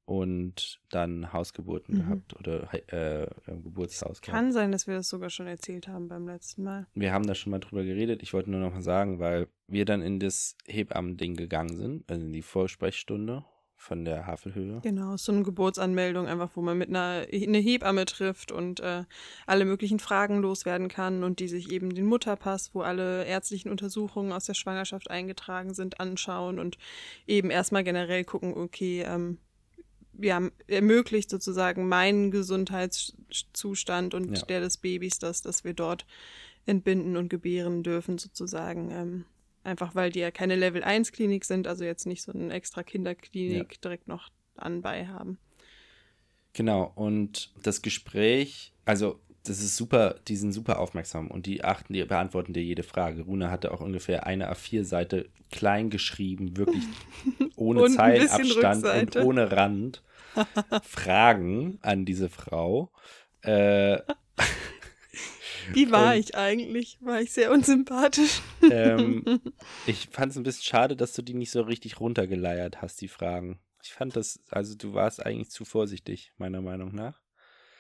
[0.06, 2.00] und dann Hausgeburten Mhm.
[2.00, 4.38] gehabt oder äh, im Geburtshaus gehabt.
[4.38, 6.88] Kann sein, dass wir das sogar schon erzählt haben beim letzten Mal.
[6.94, 8.24] Wir haben da schon mal drüber geredet.
[8.24, 12.26] Ich wollte nur noch mal sagen, weil wir dann in das Hebammen-Ding gegangen sind, also
[12.26, 13.44] in die Vorsprechstunde
[13.88, 14.82] von der Havelhöhe.
[14.84, 19.06] Genau, so eine Geburtsanmeldung, einfach wo man mit einer eine Hebamme trifft und äh,
[19.46, 24.34] alle möglichen Fragen loswerden kann und die sich eben den Mutterpass, wo alle ärztlichen Untersuchungen
[24.34, 26.78] aus der Schwangerschaft eingetragen sind, anschauen und
[27.28, 29.38] eben erstmal generell gucken, okay, ähm,
[30.20, 34.46] ja, ermöglicht sozusagen meinen Gesundheitszustand und Ja.
[34.46, 36.06] der des Babys, dass, dass wir dort
[36.66, 38.92] entbinden und gebären dürfen, sozusagen.
[38.92, 39.26] Ähm,
[39.68, 42.84] einfach weil die ja keine Level 1 Klinik sind, also jetzt nicht so eine extra
[42.84, 45.38] Kinderklinik direkt noch anbei haben.
[46.54, 51.94] Genau, und das Gespräch, also das ist super, die sind super aufmerksam und die achten,
[51.94, 53.22] die beantworten dir jede Frage.
[53.22, 56.84] Runa hatte auch ungefähr eine A4-Seite klein geschrieben, wirklich
[57.56, 60.04] ohne Zeilenabstand und ohne Rand.
[60.84, 62.92] Fragen an diese Frau.
[63.42, 64.00] Äh,
[65.74, 66.98] Wie war Und- ich eigentlich?
[67.02, 68.42] War ich sehr unsympathisch?
[68.70, 69.24] ähm,
[69.88, 73.08] ich fand es ein bisschen schade, dass du die nicht so richtig runtergeleiert hast, die
[73.08, 73.60] Fragen.
[73.84, 77.22] Ich fand das, also du warst eigentlich zu vorsichtig, meiner Meinung nach.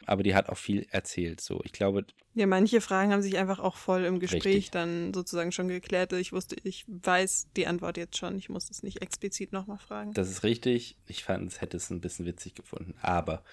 [0.07, 1.61] Aber die hat auch viel erzählt, so.
[1.63, 4.71] Ich glaube, Ja, manche Fragen haben sich einfach auch voll im Gespräch Richtig.
[4.71, 6.13] dann sozusagen schon geklärt.
[6.13, 8.37] Ich wusste, ich weiß die Antwort jetzt schon.
[8.37, 10.13] Ich muss es nicht explizit nochmal fragen.
[10.13, 10.97] das ist richtig.
[11.07, 12.95] Ich fand, es hätte es ein bisschen witzig gefunden.
[13.01, 13.43] Aber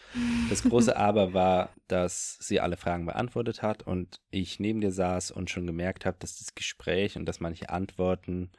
[0.49, 5.33] das große Aber war, dass sie alle Fragen beantwortet hat und ich neben dir saß
[5.33, 8.53] und schon gemerkt habe, dass das Gespräch und dass manche Antworten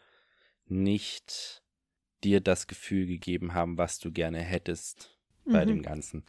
[0.65, 1.61] nicht
[2.23, 5.69] dir das Gefühl gegeben haben, was du gerne hättest bei Mhm.
[5.69, 6.25] dem Ganzen.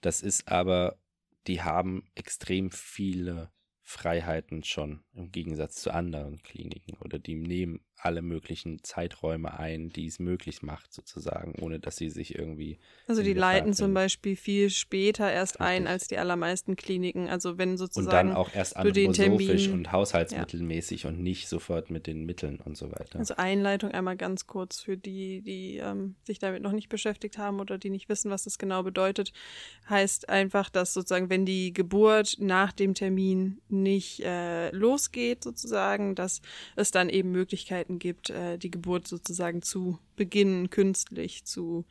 [0.00, 0.98] Das ist aber,
[1.46, 8.22] die haben extrem viele Freiheiten schon im Gegensatz zu anderen Kliniken oder die nehmen alle
[8.22, 13.32] möglichen Zeiträume ein, die es möglich macht sozusagen, ohne dass sie sich irgendwie Also die
[13.32, 13.94] leiten zum bringen.
[13.94, 15.90] Beispiel viel später erst ein Richtig.
[15.90, 17.28] als die allermeisten Kliniken.
[17.28, 22.06] Also wenn und sozusagen dann auch erst anthroposophisch Termin- und haushaltsmittelmäßig und nicht sofort mit
[22.06, 23.18] den Mitteln und so weiter.
[23.18, 27.60] Also Einleitung einmal ganz kurz für die, die ähm, sich damit noch nicht beschäftigt haben
[27.60, 29.32] oder die nicht wissen, was das genau bedeutet,
[29.88, 36.42] heißt einfach, dass sozusagen, wenn die Geburt nach dem Termin nicht äh, losgeht, sozusagen, dass
[36.76, 41.84] es dann eben Möglichkeiten gibt, äh, die Geburt sozusagen zu beginnen, künstlich zu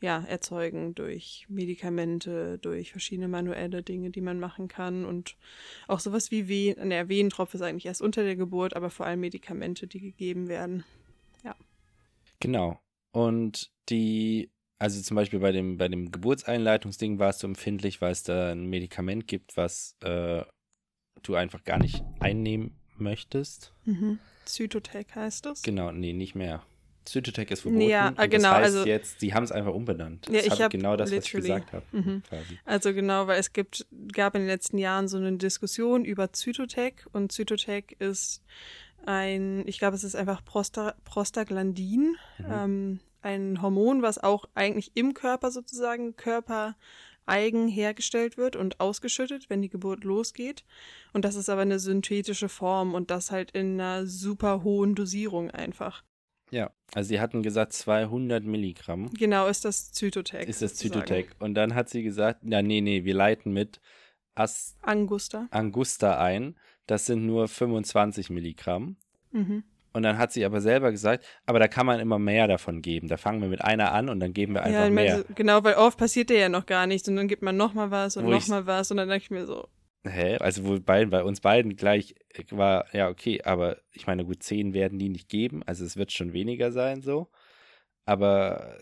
[0.00, 5.36] ja, erzeugen durch Medikamente, durch verschiedene manuelle Dinge, die man machen kann und
[5.88, 9.20] auch sowas wie Wehen, der Wehentropf ist eigentlich erst unter der Geburt, aber vor allem
[9.20, 10.84] Medikamente, die gegeben werden.
[12.40, 12.80] Genau.
[13.12, 18.22] Und die, also zum Beispiel bei dem, bei dem Geburtseinleitungsding warst du empfindlich, weil es
[18.22, 20.44] da ein Medikament gibt, was äh,
[21.22, 23.72] du einfach gar nicht einnehmen möchtest.
[23.84, 24.18] Mhm.
[24.44, 25.62] Zytotec heißt das.
[25.62, 26.62] Genau, nee, nicht mehr.
[27.04, 27.82] Zytotec ist verboten.
[27.82, 30.26] Ja, ah, genau, Das heißt also- jetzt, die haben es einfach umbenannt.
[30.28, 31.84] Ja, Das ich hab hab genau das, was ich gesagt habe.
[31.92, 32.22] Mhm.
[32.64, 37.06] Also genau, weil es gibt, gab in den letzten Jahren so eine Diskussion über Zytotec
[37.12, 38.42] und Zytotec ist
[39.04, 42.46] ein, ich glaube, es ist einfach Prosta, Prostaglandin, Mhm.
[42.50, 46.16] ähm, ein Hormon, was auch eigentlich im Körper sozusagen
[47.26, 50.64] körpereigen hergestellt wird und ausgeschüttet, wenn die Geburt losgeht.
[51.12, 55.50] Und das ist aber eine synthetische Form und das halt in einer super hohen Dosierung
[55.50, 56.04] einfach.
[56.50, 60.48] Ja, also sie hatten gesagt 200 Milligramm Genau ist das Zytotec.
[60.48, 60.76] ist das.
[60.76, 61.34] Zytotec.
[61.40, 63.80] Und dann hat sie gesagt, ja, nee, nee, wir leiten mit
[64.36, 65.48] As Angusta.
[65.50, 66.56] Angusta ein.
[66.86, 68.96] Das sind nur 25 Milligramm.
[69.32, 69.64] Mhm.
[69.96, 73.08] Und dann hat sie aber selber gesagt, aber da kann man immer mehr davon geben.
[73.08, 75.18] Da fangen wir mit einer an und dann geben wir einfach ja, mehr.
[75.18, 77.90] so- genau, weil oft passiert ja noch gar nichts und dann gibt man noch mal
[77.90, 79.68] was und Wo noch ich- mal was und dann denke ich mir so,
[80.06, 80.36] Hä?
[80.36, 82.14] Also wo beiden, bei uns beiden gleich
[82.50, 86.12] war, ja, okay, aber ich meine, gut, 10 werden die nicht geben, also es wird
[86.12, 87.28] schon weniger sein so.
[88.04, 88.76] Aber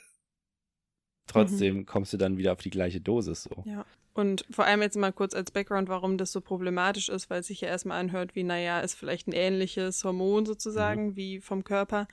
[1.26, 1.87] trotzdem mhm.
[1.87, 3.62] kommst du dann wieder auf die gleiche Dosis so.
[3.66, 3.84] Ja.
[4.14, 7.48] Und vor allem jetzt mal kurz als Background, warum das so problematisch ist, weil es
[7.48, 11.16] sich ja erstmal anhört, wie, naja, ist vielleicht ein ähnliches Hormon sozusagen mhm.
[11.16, 12.06] wie vom Körper,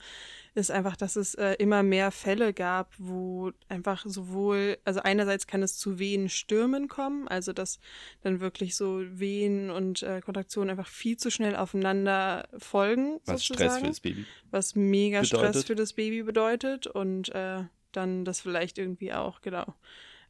[0.56, 5.62] ist einfach, dass es äh, immer mehr Fälle gab, wo einfach sowohl, also einerseits kann
[5.62, 7.78] es zu Wehenstürmen kommen, also dass
[8.22, 13.20] dann wirklich so Wehen und äh, Kontraktionen einfach viel zu schnell aufeinander folgen.
[13.26, 14.26] Was sozusagen, Stress für das Baby.
[14.50, 15.48] Was mega bedeutet.
[15.48, 19.74] Stress für das Baby bedeutet und äh, dann das vielleicht irgendwie auch, genau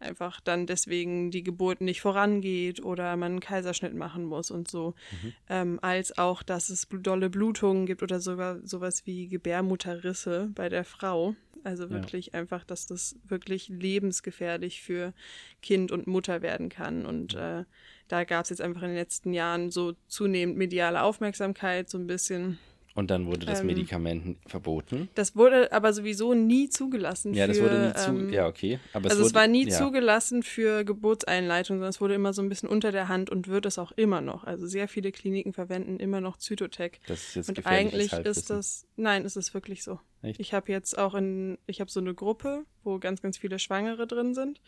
[0.03, 4.95] einfach dann deswegen die Geburt nicht vorangeht oder man einen Kaiserschnitt machen muss und so.
[5.23, 5.33] Mhm.
[5.49, 10.85] Ähm, als auch, dass es dolle Blutungen gibt oder sogar sowas wie Gebärmutterrisse bei der
[10.85, 11.35] Frau.
[11.65, 12.41] Also wirklich ja.
[12.41, 15.15] einfach, dass das wirklich lebensgefährlich für
[15.63, 17.07] Kind und Mutter werden kann.
[17.07, 17.65] Und äh,
[18.09, 22.09] da gab es jetzt einfach in den letzten Jahren so zunehmend mediale Aufmerksamkeit, so ein
[22.09, 22.59] bisschen
[22.95, 25.09] und dann wurde das ähm, Medikament verboten.
[25.15, 27.33] Das wurde aber sowieso nie zugelassen.
[27.33, 28.11] Ja, für, das wurde nie zu.
[28.11, 28.79] Ähm, ja, okay.
[28.93, 29.79] Aber also es, wurde, es war nie ja.
[29.79, 33.65] zugelassen für Geburtseinleitung, sondern es wurde immer so ein bisschen unter der Hand und wird
[33.67, 34.45] es auch immer noch.
[34.45, 37.01] Also sehr viele Kliniken verwenden immer noch Zytotec.
[37.07, 38.87] Das ist jetzt und eigentlich ist das.
[38.97, 39.99] Nein, ist es wirklich so.
[40.23, 40.39] Echt?
[40.39, 44.07] Ich habe jetzt auch in, ich habe so eine Gruppe, wo ganz, ganz viele Schwangere
[44.07, 44.61] drin sind,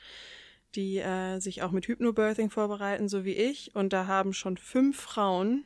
[0.75, 3.75] die äh, sich auch mit Hypnobirthing vorbereiten, so wie ich.
[3.75, 5.65] Und da haben schon fünf Frauen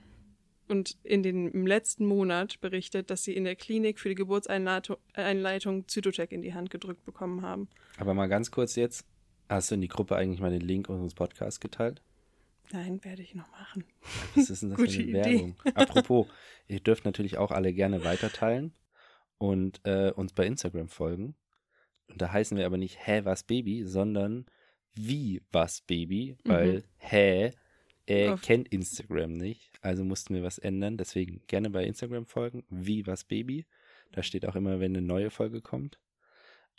[0.69, 5.89] und in den, im letzten Monat berichtet, dass sie in der Klinik für die Geburtseinleitung
[5.89, 7.69] Zytotec in die Hand gedrückt bekommen haben.
[7.99, 9.07] Aber mal ganz kurz jetzt,
[9.49, 12.03] hast du in die Gruppe eigentlich mal den Link unseres Podcasts geteilt?
[12.73, 13.85] Nein, werde ich noch machen.
[14.35, 15.13] Was ist denn das für eine Idee.
[15.15, 15.57] Werbung?
[15.75, 16.27] Apropos,
[16.67, 18.75] ihr dürft natürlich auch alle gerne weiterteilen
[19.39, 21.35] und äh, uns bei Instagram folgen.
[22.09, 24.47] Und da heißen wir aber nicht Hä, was Baby, sondern
[24.95, 26.83] Wie was Baby, weil mhm.
[26.99, 27.53] Hä
[28.09, 28.43] er Auf.
[28.43, 30.97] kennt Instagram nicht, also mussten wir was ändern.
[30.97, 33.67] Deswegen gerne bei Instagram folgen, wie was Baby.
[34.13, 35.99] Da steht auch immer, wenn eine neue Folge kommt.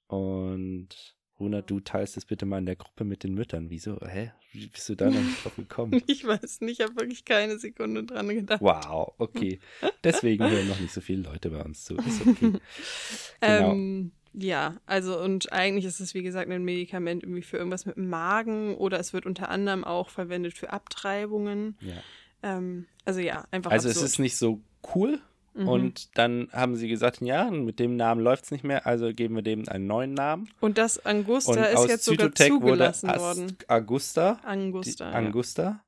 [0.08, 3.70] Und Runa, du teilst es bitte mal in der Gruppe mit den Müttern.
[3.70, 4.00] Wieso?
[4.02, 4.32] Hä?
[4.52, 6.02] Wie bist du da noch nicht drauf gekommen?
[6.08, 8.62] Ich weiß nicht, ich habe wirklich keine Sekunde dran gedacht.
[8.62, 9.60] Wow, okay.
[10.04, 11.96] Deswegen hören noch nicht so viele Leute bei uns zu.
[11.96, 12.54] Ist okay.
[13.42, 13.72] Genau.
[13.72, 17.96] Ähm, ja, also und eigentlich ist es wie gesagt ein Medikament irgendwie für irgendwas mit
[17.96, 21.78] dem Magen oder es wird unter anderem auch verwendet für Abtreibungen.
[21.82, 21.96] Ja.
[22.44, 23.72] Ähm, also ja, einfach.
[23.72, 24.06] Also absurd.
[24.06, 24.62] es ist nicht so
[24.96, 25.20] cool.
[25.56, 25.68] Mhm.
[25.68, 29.36] Und dann haben sie gesagt, ja, mit dem Namen läuft es nicht mehr, also geben
[29.36, 30.50] wir dem einen neuen Namen.
[30.60, 33.58] Und das Angusta und ist jetzt sogar Zytotec zugelassen wurde worden.
[33.68, 34.40] Augusta.
[34.44, 35.10] Angusta.
[35.10, 35.84] Die, Angusta.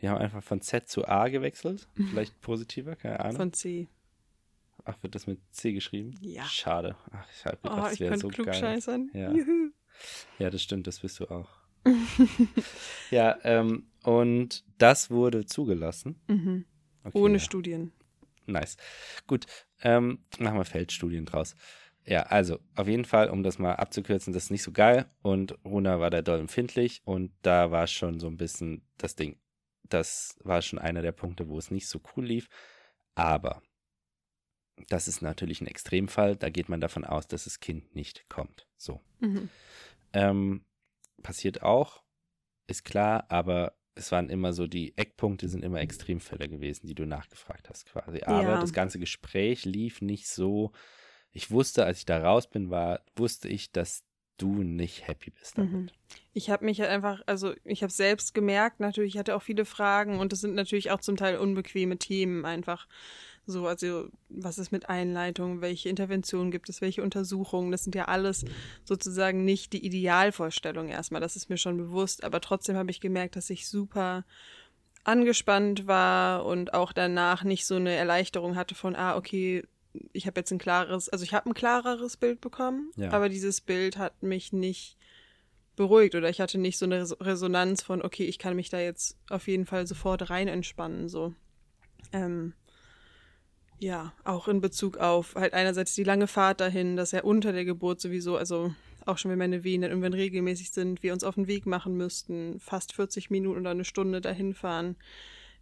[0.00, 1.88] Die haben einfach von Z zu A gewechselt.
[1.94, 3.36] Vielleicht positiver, keine Ahnung.
[3.36, 3.88] Von C.
[4.84, 6.14] Ach, wird das mit C geschrieben?
[6.20, 6.44] Ja.
[6.44, 6.96] Schade.
[7.10, 9.08] Ach, ich habe gedacht, oh, das wäre so geil.
[9.12, 9.32] Ja.
[10.38, 11.48] ja, das stimmt, das bist du auch.
[13.10, 16.20] ja, ähm, und das wurde zugelassen.
[16.28, 16.64] Mhm.
[17.04, 17.40] Okay, Ohne ja.
[17.40, 17.92] Studien.
[18.46, 18.76] Nice.
[19.26, 19.46] Gut,
[19.82, 21.54] ähm, machen wir Feldstudien draus.
[22.04, 25.06] Ja, also auf jeden Fall, um das mal abzukürzen, das ist nicht so geil.
[25.22, 29.38] Und Runa war da doll empfindlich und da war schon so ein bisschen das Ding.
[29.84, 32.48] Das war schon einer der Punkte, wo es nicht so cool lief.
[33.14, 33.62] Aber
[34.88, 36.36] das ist natürlich ein Extremfall.
[36.36, 38.66] Da geht man davon aus, dass das Kind nicht kommt.
[38.76, 39.00] So.
[39.20, 39.48] Mhm.
[40.12, 40.64] Ähm,
[41.22, 42.02] passiert auch,
[42.66, 47.06] ist klar, aber es waren immer so, die Eckpunkte sind immer Extremfälle gewesen, die du
[47.06, 48.22] nachgefragt hast quasi.
[48.22, 48.60] Aber ja.
[48.60, 50.72] das ganze Gespräch lief nicht so.
[51.30, 54.04] Ich wusste, als ich da raus bin, war, wusste ich, dass
[54.38, 55.72] du nicht happy bist damit.
[55.72, 55.88] Mhm.
[56.32, 59.64] Ich habe mich halt einfach, also ich habe selbst gemerkt, natürlich, ich hatte auch viele
[59.64, 62.88] Fragen und es sind natürlich auch zum Teil unbequeme Themen einfach.
[63.46, 68.04] So, also was ist mit Einleitung, welche Interventionen gibt es, welche Untersuchungen, das sind ja
[68.04, 68.44] alles
[68.84, 73.34] sozusagen nicht die Idealvorstellung erstmal, das ist mir schon bewusst, aber trotzdem habe ich gemerkt,
[73.34, 74.24] dass ich super
[75.04, 79.64] angespannt war und auch danach nicht so eine Erleichterung hatte von, ah, okay,
[80.12, 83.10] ich habe jetzt ein klares, also ich habe ein klareres Bild bekommen, ja.
[83.10, 84.96] aber dieses Bild hat mich nicht
[85.74, 89.16] beruhigt oder ich hatte nicht so eine Resonanz von, okay, ich kann mich da jetzt
[89.28, 91.34] auf jeden Fall sofort rein entspannen, so.
[92.12, 92.54] Ähm,
[93.82, 97.64] ja, auch in Bezug auf halt einerseits die lange Fahrt dahin, dass er unter der
[97.64, 98.72] Geburt sowieso, also
[99.04, 101.96] auch schon wenn meine Wehen dann irgendwann regelmäßig sind, wir uns auf den Weg machen
[101.96, 104.96] müssten, fast 40 Minuten oder eine Stunde dahin fahren.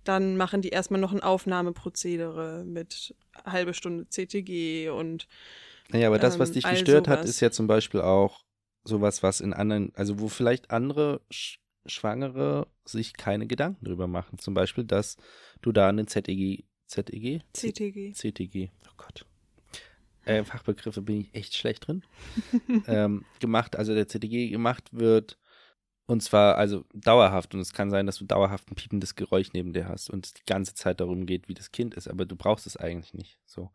[0.04, 5.26] Dann machen die erstmal noch ein Aufnahmeprozedere mit halbe Stunde CTG und.
[5.88, 8.42] Naja, aber das, was ähm, dich gestört hat, ist ja zum Beispiel auch
[8.84, 14.38] sowas, was in anderen, also wo vielleicht andere Sch Schwangere sich keine Gedanken drüber machen.
[14.38, 15.16] Zum Beispiel, dass
[15.62, 17.42] du da einen ZEG ZEG?
[17.52, 18.12] CTG.
[18.12, 18.70] CTG.
[18.86, 19.26] Oh Gott.
[20.26, 22.04] Äh, Fachbegriffe bin ich echt schlecht drin.
[22.86, 25.38] ähm, gemacht, also der CTG gemacht wird
[26.04, 29.72] und zwar also dauerhaft und es kann sein, dass du dauerhaft ein piependes Geräusch neben
[29.72, 32.36] dir hast und es die ganze Zeit darum geht, wie das Kind ist, aber du
[32.36, 33.38] brauchst es eigentlich nicht.
[33.46, 33.70] So.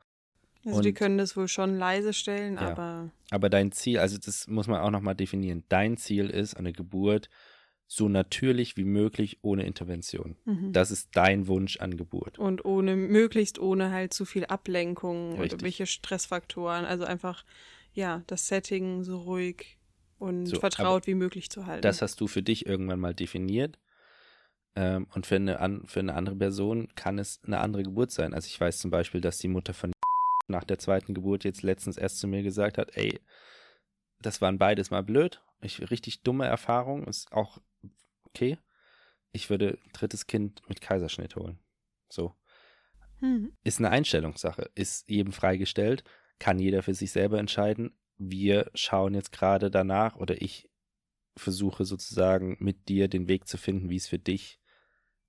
[0.65, 2.71] Also die können das wohl schon leise stellen, Ja.
[2.71, 5.63] aber Aber dein Ziel, also das muss man auch nochmal definieren.
[5.69, 7.30] Dein Ziel ist eine Geburt
[7.88, 10.38] so natürlich wie möglich ohne Intervention.
[10.45, 10.74] mhm.
[10.74, 12.39] Das ist dein Wunsch an Geburt.
[12.39, 15.54] und ohne, möglichst ohne halt zu viel Ablenkung und Richtig.
[15.54, 16.86] irgendwelche Stressfaktoren.
[16.86, 17.45] Also einfach,
[17.93, 19.78] ja, das Setting so ruhig
[20.17, 21.84] und So, vertraut wie möglich zu halten.
[21.84, 23.78] Das hast du für dich irgendwann mal definiert.
[24.76, 28.34] Ähm, und für eine, an, für eine andere Person kann es eine andere Geburt sein.
[28.34, 29.91] Also ich weiß zum Beispiel, dass die Mutter von
[30.48, 33.19] nach der zweiten Geburt jetzt letztens erst zu mir gesagt hat, ey,
[34.19, 35.41] das waren beides mal blöd.
[35.62, 37.60] Ich, richtig dumme Erfahrung, ist auch
[38.36, 38.58] okay.
[39.32, 41.60] Ich würde ein drittes Kind mit Kaiserschnitt holen.
[42.10, 42.36] So.
[43.19, 43.54] Hm.
[43.63, 46.04] Ist eine Einstellungssache, ist jedem freigestellt,
[46.39, 47.98] kann jeder für sich selber entscheiden.
[48.17, 50.69] Wir schauen jetzt gerade danach oder ich
[51.38, 54.60] versuche sozusagen mit dir den Weg zu finden, wie es für dich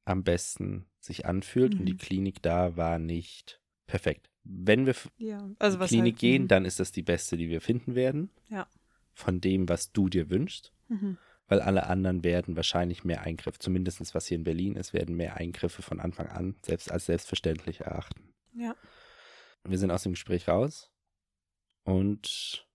[0.05, 1.75] am besten sich anfühlt.
[1.75, 1.99] Und die Mhm.
[1.99, 4.31] Klinik da war nicht perfekt.
[4.45, 6.49] Wenn wir Ja, also in die Klinik halt, gehen, mhm.
[6.49, 8.31] dann ist das die beste, die wir finden werden.
[8.49, 8.69] Ja.
[9.15, 10.73] Von dem, was du dir wünschst.
[10.89, 11.19] Mhm.
[11.49, 15.37] Weil alle anderen werden wahrscheinlich mehr Eingriffe, zumindest was hier in Berlin ist, werden mehr
[15.37, 18.33] Eingriffe von Anfang an selbst als selbstverständlich erachten.
[18.55, 18.75] Ja.
[19.65, 20.91] Wir sind aus dem Gespräch raus
[21.85, 22.67] und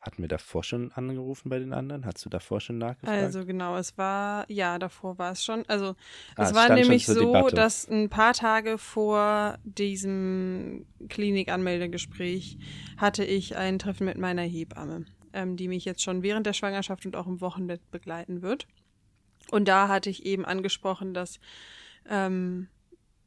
[0.00, 2.04] hatten wir davor schon angerufen bei den anderen?
[2.04, 3.08] Hast du davor schon nachgefragt?
[3.22, 5.64] Also genau, es war, ja, davor war es schon.
[5.66, 5.96] Also
[6.36, 7.56] Ah, es es war nämlich so, Debatte.
[7.56, 12.58] dass ein paar Tage vor diesem Klinikanmeldegespräch
[12.98, 17.04] hatte ich ein Treffen mit meiner Hebamme, ähm, die mich jetzt schon während der Schwangerschaft
[17.04, 18.66] und auch im Wochenbett begleiten wird.
[19.50, 21.38] Und da hatte ich eben angesprochen, dass
[22.08, 22.68] ähm,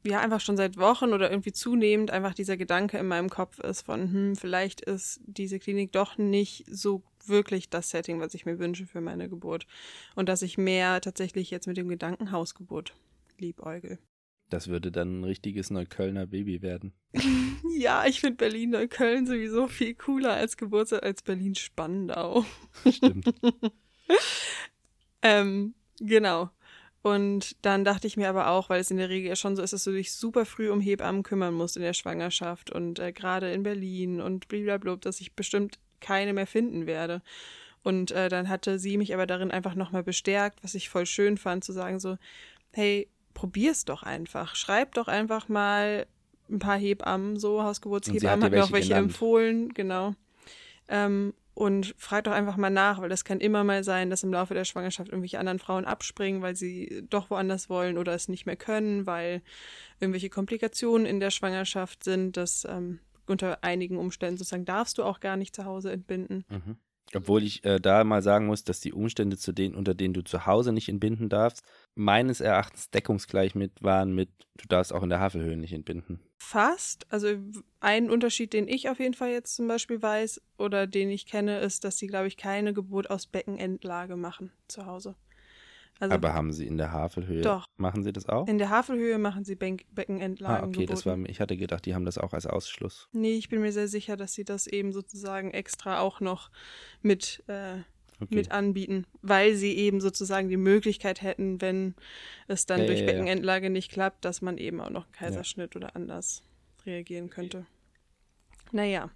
[0.04, 3.82] ja einfach schon seit Wochen oder irgendwie zunehmend einfach dieser Gedanke in meinem Kopf ist
[3.82, 8.58] von, hm, vielleicht ist diese Klinik doch nicht so wirklich das Setting, was ich mir
[8.58, 9.68] wünsche für meine Geburt.
[10.16, 12.94] Und dass ich mehr tatsächlich jetzt mit dem Gedanken Hausgeburt
[13.38, 14.00] liebäugel.
[14.50, 16.94] Das würde dann ein richtiges Neuköllner Baby werden.
[17.80, 22.44] Ja, ich finde Berlin-Neukölln sowieso viel cooler als Geburtsort als Berlin-Spandau.
[22.90, 23.32] Stimmt.
[25.22, 26.50] Ähm, genau.
[27.02, 29.62] Und dann dachte ich mir aber auch, weil es in der Regel ja schon so
[29.62, 33.12] ist, dass du dich super früh um Hebammen kümmern musst in der Schwangerschaft und äh,
[33.12, 37.22] gerade in Berlin und blablabla, dass ich bestimmt keine mehr finden werde.
[37.84, 41.38] Und äh, dann hatte sie mich aber darin einfach nochmal bestärkt, was ich voll schön
[41.38, 42.18] fand, zu sagen so,
[42.74, 44.56] hey, probier's doch einfach.
[44.56, 46.08] Schreib doch einfach mal
[46.50, 49.10] ein paar Hebammen, so Hausgeburtshebammen, hat hat mir auch welche welche genannt.
[49.12, 50.16] empfohlen, genau.
[50.88, 54.34] Ähm, und frag doch einfach mal nach, weil das kann immer mal sein, dass im
[54.34, 58.48] Laufe der Schwangerschaft irgendwelche anderen Frauen abspringen, weil sie doch woanders wollen oder es nicht
[58.48, 59.44] mehr können, weil
[60.00, 65.20] irgendwelche Komplikationen in der Schwangerschaft sind, dass ähm, unter einigen Umständen sozusagen darfst du auch
[65.20, 66.44] gar nicht zu Hause entbinden.
[66.50, 66.78] Mhm.
[67.14, 70.24] Obwohl ich äh, da mal sagen muss, dass die Umstände, zu denen, unter denen du
[70.24, 71.62] zu Hause nicht entbinden darfst,
[71.98, 76.20] meines Erachtens deckungsgleich mit waren mit, du darfst auch in der Havelhöhe nicht entbinden.
[76.38, 77.06] Fast.
[77.12, 77.36] Also
[77.80, 81.60] ein Unterschied, den ich auf jeden Fall jetzt zum Beispiel weiß oder den ich kenne,
[81.60, 85.16] ist, dass sie, glaube ich, keine Geburt aus Beckenendlage machen zu Hause.
[86.00, 87.66] Also Aber haben sie in der Havelhöhe, Doch.
[87.78, 88.48] machen sie das auch?
[88.48, 90.66] in der Havelhöhe machen sie Ben- Beckenendlagen.
[90.66, 93.10] Ah, okay, das war, ich hatte gedacht, die haben das auch als Ausschluss.
[93.14, 96.52] Nee, ich bin mir sehr sicher, dass sie das eben sozusagen extra auch noch
[97.02, 97.78] mit, äh,
[98.20, 98.36] Okay.
[98.36, 101.94] mit anbieten, weil sie eben sozusagen die Möglichkeit hätten, wenn
[102.48, 103.06] es dann Ja, durch ja.
[103.06, 106.44] Beckenendlage nicht klappt, dass man eben auch noch einen Kaiserschnitt oder anders
[106.86, 107.66] reagieren könnte.
[108.72, 109.12] Naja.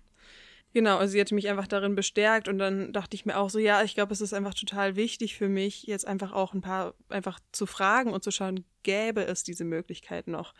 [0.74, 3.60] Genau, also sie hatte mich einfach darin bestärkt und dann dachte ich mir auch so,
[3.60, 6.94] ja, ich glaube, es ist einfach total wichtig für mich, jetzt einfach auch ein paar,
[7.10, 10.54] einfach zu fragen und zu schauen, gäbe es diese Möglichkeit noch,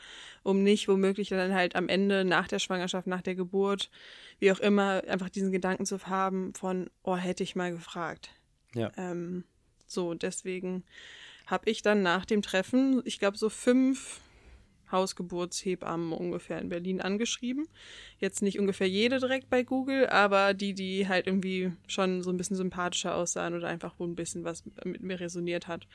[0.44, 3.90] um nicht womöglich dann halt am Ende nach der Schwangerschaft, nach der Geburt,
[4.40, 8.32] wie auch immer, einfach diesen Gedanken zu haben von, oh, hätte ich mal gefragt.
[8.74, 8.92] Ja.
[8.98, 9.46] Ähm,
[9.88, 10.84] so, deswegen
[11.48, 14.20] habe ich dann nach dem Treffen, ich glaube, so fünf
[14.92, 17.68] Hausgeburtshebammen ungefähr in Berlin angeschrieben.
[18.18, 22.38] Jetzt nicht ungefähr jede direkt bei Google, aber die, die halt irgendwie schon so ein
[22.38, 25.88] bisschen sympathischer aussahen oder einfach wo ein bisschen was mit mir resoniert hat.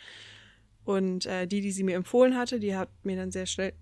[0.85, 3.73] Und äh, die, die sie mir empfohlen hatte, die hat mir dann sehr schnell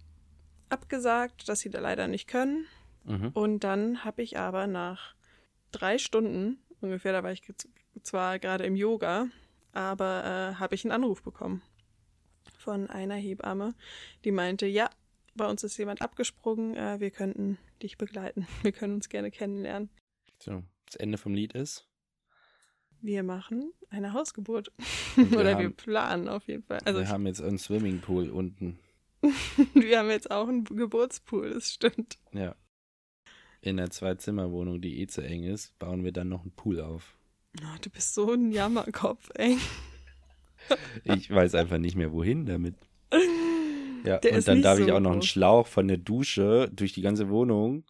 [0.69, 2.67] abgesagt, dass sie da leider nicht können.
[3.05, 3.29] Mhm.
[3.35, 5.15] Und dann habe ich aber nach
[5.71, 7.43] drei Stunden ungefähr, da war ich
[8.03, 9.29] zwar gerade im Yoga,
[9.73, 11.63] aber äh, habe ich einen Anruf bekommen
[12.59, 13.75] von einer Hebamme,
[14.25, 14.89] die meinte, ja,
[15.35, 19.91] bei uns ist jemand abgesprungen, äh, wir könnten dich begleiten, wir können uns gerne kennenlernen.
[20.39, 21.89] So, das Ende vom Lied ist.
[23.01, 24.73] Wir machen eine Hausgeburt.
[25.17, 26.79] Wir Oder wir haben- planen auf jeden Fall.
[26.85, 28.79] Also wir haben jetzt einen Swimmingpool unten.
[29.75, 32.19] wir haben jetzt auch einen Geburtspool, das stimmt.
[32.33, 32.57] Ja.
[33.61, 37.17] In der Zwei-Zimmer-Wohnung, die eh zu eng ist, bauen wir dann noch einen Pool auf.
[37.63, 39.57] Oh, du bist so ein Jammerkopf, ey.
[41.05, 42.75] Ich weiß einfach nicht mehr, wohin damit.
[44.05, 45.23] Ja, Der und dann darf ich so auch noch einen.
[45.23, 47.85] Schlauch von der Dusche durch die ganze Wohnung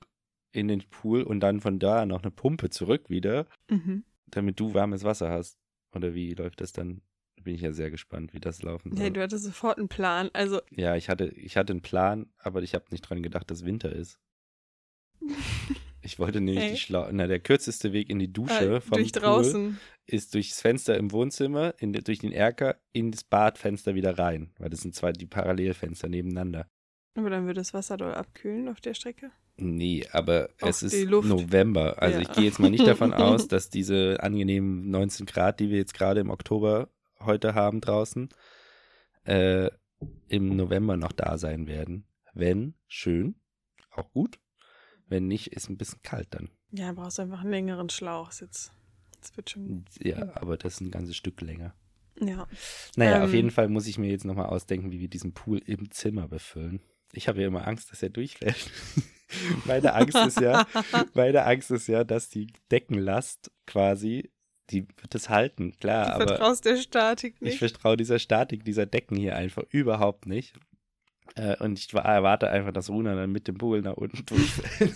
[0.52, 4.04] in den Pool und dann von da noch eine Pumpe zurück wieder, Mhm.
[4.26, 5.58] damit du warmes Wasser hast.
[5.94, 7.02] Oder wie läuft das dann?
[7.42, 9.04] Bin ich ja sehr gespannt, wie das laufen soll.
[9.04, 10.30] Nee, du hattest sofort einen Plan.
[10.32, 13.64] Also, ja, ich hatte, ich hatte einen Plan, aber ich habe nicht dran gedacht, dass
[13.64, 14.18] Winter ist.
[16.04, 19.80] Ich wollte nämlich na, der kürzeste Weg in die Dusche äh, vom durch Pool draußen.
[20.06, 24.52] ist durchs Fenster im Wohnzimmer, in, durch den Erker, in das Badfenster wieder rein.
[24.58, 26.68] Weil das sind zwei die Parallelfenster nebeneinander.
[27.16, 29.30] Aber dann würde das Wasser doll abkühlen auf der Strecke.
[29.56, 31.08] Nee, aber Auch es ist.
[31.08, 32.02] November.
[32.02, 32.22] Also Ja.
[32.22, 35.94] ich gehe jetzt mal nicht davon aus, dass diese angenehmen 19 Grad, die wir jetzt
[35.94, 36.90] gerade im Oktober
[37.20, 38.28] heute haben draußen,
[39.24, 39.70] äh,
[40.28, 42.06] im November noch da sein werden.
[42.34, 43.36] Wenn, schön,
[43.92, 44.38] auch gut.
[45.06, 46.50] Wenn nicht, ist ein bisschen kalt dann.
[46.72, 48.32] Ja, brauchst einfach einen längeren Schlauch.
[48.40, 48.72] Jetzt,
[49.16, 49.84] jetzt wird schon.
[50.00, 51.74] Ja, aber das ist ein ganzes Stück länger.
[52.20, 52.46] Ja.
[52.96, 53.34] Naja, auf Ähm.
[53.36, 56.80] jeden Fall muss ich mir jetzt nochmal ausdenken, wie wir diesen Pool im Zimmer befüllen.
[57.12, 58.70] Ich habe ja immer Angst, dass er durchfällt.
[59.66, 60.66] meine Angst ist ja,
[61.14, 64.30] meine Angst ist ja, dass die Deckenlast quasi,
[64.70, 67.58] die wird es halten, klar, Du aber vertraust der Statik ich nicht.
[67.58, 70.54] vertraue dieser Statik, dieser Decken hier einfach überhaupt nicht.
[71.36, 74.92] Äh, und ich wa- erwarte einfach, dass Runa dann mit dem Pool nach unten durchfällt.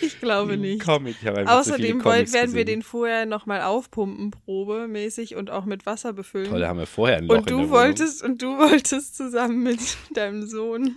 [0.00, 0.82] Ich glaube nicht.
[0.84, 1.16] Comic.
[1.24, 2.80] Außerdem wollen, Comics werden wir gesehen.
[2.80, 6.48] den vorher nochmal aufpumpen, probemäßig und auch mit Wasser befüllen.
[6.50, 9.80] Toll, da haben wir vorher ein Loch und du wolltest und du wolltest zusammen mit
[10.14, 10.96] deinem Sohn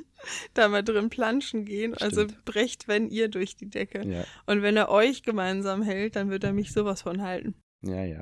[0.53, 1.93] da mal drin planschen gehen.
[1.95, 2.45] Also Stimmt.
[2.45, 4.07] brecht, wenn ihr durch die Decke.
[4.07, 4.23] Ja.
[4.47, 7.55] Und wenn er euch gemeinsam hält, dann wird er mich sowas von halten.
[7.83, 8.21] Ja, ja.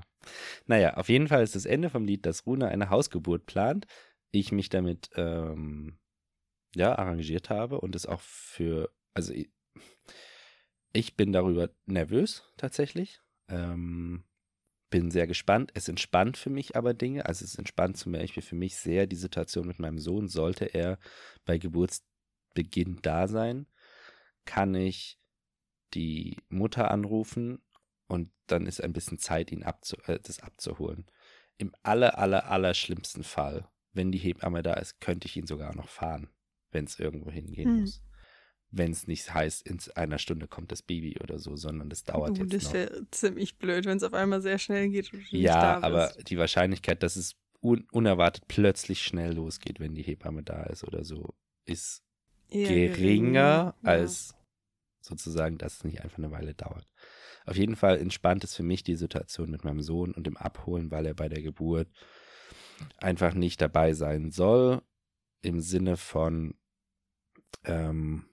[0.67, 3.85] Naja, auf jeden Fall ist das Ende vom Lied, dass Runa eine Hausgeburt plant.
[4.31, 5.97] Ich mich damit ähm,
[6.75, 9.49] ja, arrangiert habe und es auch für, also ich,
[10.93, 13.21] ich bin darüber nervös tatsächlich.
[13.47, 14.23] Ähm,
[14.89, 15.71] bin sehr gespannt.
[15.75, 17.25] Es entspannt für mich aber Dinge.
[17.25, 20.27] Also es entspannt zum Beispiel für mich sehr die Situation mit meinem Sohn.
[20.27, 20.99] Sollte er
[21.45, 23.67] bei Geburtsbeginn da sein,
[24.45, 25.19] kann ich
[25.93, 27.61] die Mutter anrufen
[28.07, 31.05] und dann ist ein bisschen Zeit, ihn abzu äh, das abzuholen.
[31.57, 35.75] Im aller, aller, aller schlimmsten Fall, wenn die Hebamme da ist, könnte ich ihn sogar
[35.75, 36.29] noch fahren,
[36.71, 37.79] wenn es irgendwo hingehen Hm.
[37.81, 38.01] muss.
[38.71, 42.39] Wenn es nicht heißt, in einer Stunde kommt das Baby oder so, sondern das dauert
[42.39, 42.73] Uh, jetzt das noch.
[42.73, 46.37] wäre ziemlich blöd, wenn es auf einmal sehr schnell geht und du Ja, aber die
[46.37, 51.33] Wahrscheinlichkeit, dass es un unerwartet plötzlich schnell losgeht, wenn die Hebamme da ist oder so,
[51.65, 52.03] ist
[52.49, 53.91] Eher geringer ja.
[53.91, 54.35] als
[55.01, 56.87] sozusagen, dass es nicht einfach eine Weile dauert.
[57.45, 60.91] Auf jeden Fall entspannt es für mich die Situation mit meinem Sohn und dem Abholen,
[60.91, 61.89] weil er bei der Geburt
[62.97, 64.81] einfach nicht dabei sein soll,
[65.41, 66.55] im Sinne von,
[67.63, 68.25] ähm,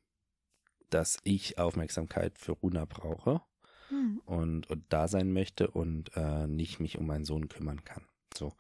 [0.91, 3.43] dass ich Aufmerksamkeit für Runa brauche
[3.89, 4.21] Hm.
[4.25, 8.05] und, und da sein möchte und äh, nicht mich um meinen Sohn kümmern kann.
[8.35, 8.55] So.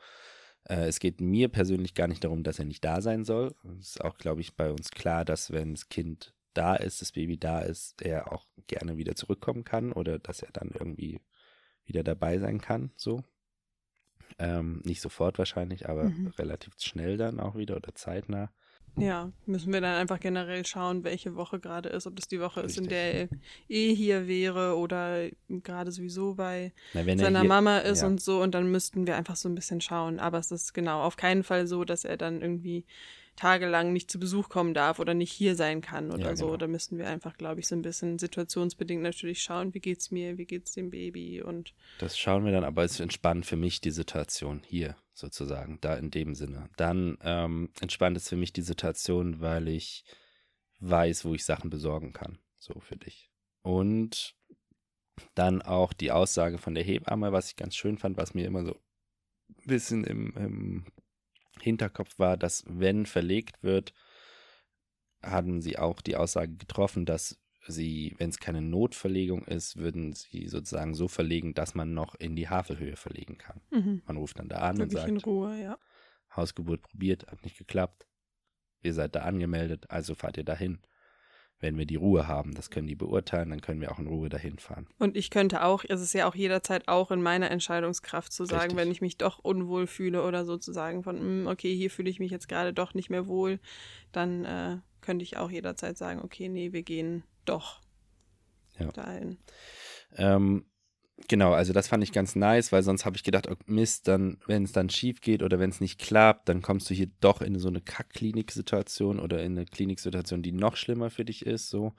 [0.64, 3.54] Äh, es geht mir persönlich gar nicht darum, dass er nicht da sein soll.
[3.78, 7.12] Es ist auch, glaube ich, bei uns klar, dass wenn das Kind da ist, das
[7.12, 11.20] Baby da ist, er auch gerne wieder zurückkommen kann oder dass er dann irgendwie
[11.84, 12.92] wieder dabei sein kann.
[12.96, 13.22] So.
[14.38, 16.32] Ähm, nicht sofort wahrscheinlich, aber Mhm.
[16.38, 18.50] relativ schnell dann auch wieder oder zeitnah.
[18.98, 22.62] Ja, müssen wir dann einfach generell schauen, welche Woche gerade ist, ob das die Woche
[22.62, 22.88] ist, in Richtig.
[22.88, 23.28] der er
[23.68, 28.06] eh hier wäre oder gerade sowieso bei Na, seiner er hier, Mama ist ja.
[28.06, 30.18] und so und dann müssten wir einfach so ein bisschen schauen.
[30.18, 32.86] Aber es ist genau auf keinen Fall so, dass er dann irgendwie
[33.36, 36.46] tagelang nicht zu Besuch kommen darf oder nicht hier sein kann oder Ja, so.
[36.46, 36.56] genau.
[36.56, 40.38] Da müssten wir einfach, glaube ich, so ein bisschen situationsbedingt natürlich schauen, wie geht's mir,
[40.38, 43.90] wie geht's dem Baby und Das schauen wir dann, aber es entspannt für mich die
[43.90, 46.68] Situation hier sozusagen, da in dem Sinne.
[46.76, 50.04] Dann ähm, entspannt es für mich die Situation, weil ich
[50.80, 53.30] weiß, wo ich Sachen besorgen kann, so für dich.
[53.62, 54.34] Und
[55.34, 58.64] dann auch die Aussage von der Hebamme, was ich ganz schön fand, was mir immer
[58.64, 58.72] so
[59.48, 60.86] ein bisschen im, im
[61.60, 63.92] Hinterkopf war, dass wenn verlegt wird,
[65.22, 70.48] haben sie auch die Aussage getroffen, dass sie, wenn es keine Notverlegung ist, würden sie
[70.48, 73.60] sozusagen so verlegen, dass man noch in die Havelhöhe verlegen kann.
[73.70, 74.02] mhm.
[74.06, 75.78] Man ruft dann da an wirklich und sagt, Ruhe, ja.
[76.34, 78.06] Hausgeburt probiert, hat nicht geklappt.
[78.82, 80.80] Ihr seid da angemeldet, also fahrt ihr dahin.
[81.58, 84.28] Wenn wir die Ruhe haben, das können die beurteilen, dann können wir auch in Ruhe
[84.28, 84.86] dahin fahren.
[84.98, 88.72] Und ich könnte auch, es ist ja auch jederzeit auch in meiner Entscheidungskraft zu sagen,
[88.72, 88.76] Richtig.
[88.76, 92.30] wenn ich mich doch unwohl fühle oder sozusagen von, "Mm, okay, hier fühle ich mich
[92.30, 93.58] jetzt gerade doch nicht mehr wohl,
[94.12, 97.80] dann äh, könnte ich auch jederzeit sagen, okay, nee, wir gehen doch
[98.78, 98.92] Ja.
[98.92, 99.38] dahin.
[100.16, 100.66] Ähm,
[101.28, 104.38] genau, also das fand ich ganz nice, weil sonst habe ich gedacht, oh Mist, dann,
[104.46, 107.40] wenn es dann schief geht oder wenn es nicht klappt, dann kommst du hier doch
[107.40, 111.94] in so eine Kack-Klinik-Situation oder in eine Kliniksituation, die noch schlimmer für dich ist, so.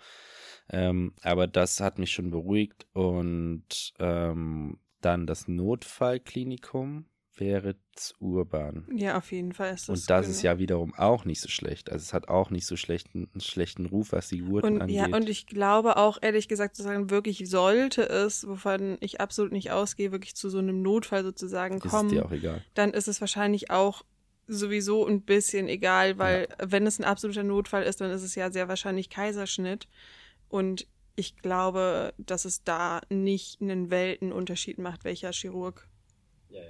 [0.70, 7.06] Ähm, aber das hat mich schon beruhigt und ähm, dann das Notfallklinikum
[7.40, 8.88] wäre es urban.
[8.96, 10.00] Ja, auf jeden Fall ist das.
[10.00, 10.36] Und das genau.
[10.36, 11.92] ist ja wiederum auch nicht so schlecht.
[11.92, 14.96] Also es hat auch nicht so schlechten, einen schlechten Ruf, was die Und, angeht.
[14.96, 19.72] ja, und ich glaube auch, ehrlich gesagt, sozusagen wirklich sollte es, wovon ich absolut nicht
[19.72, 22.64] ausgehe, wirklich zu so einem Notfall sozusagen kommen, ist dir auch egal.
[22.74, 24.04] dann ist es wahrscheinlich auch
[24.48, 28.50] sowieso ein bisschen egal, weil wenn es ein absoluter Notfall ist, dann ist es ja
[28.50, 29.88] sehr wahrscheinlich Kaiserschnitt.
[30.50, 35.88] Und ich glaube, dass es da nicht einen Weltenunterschied macht, welcher Chirurg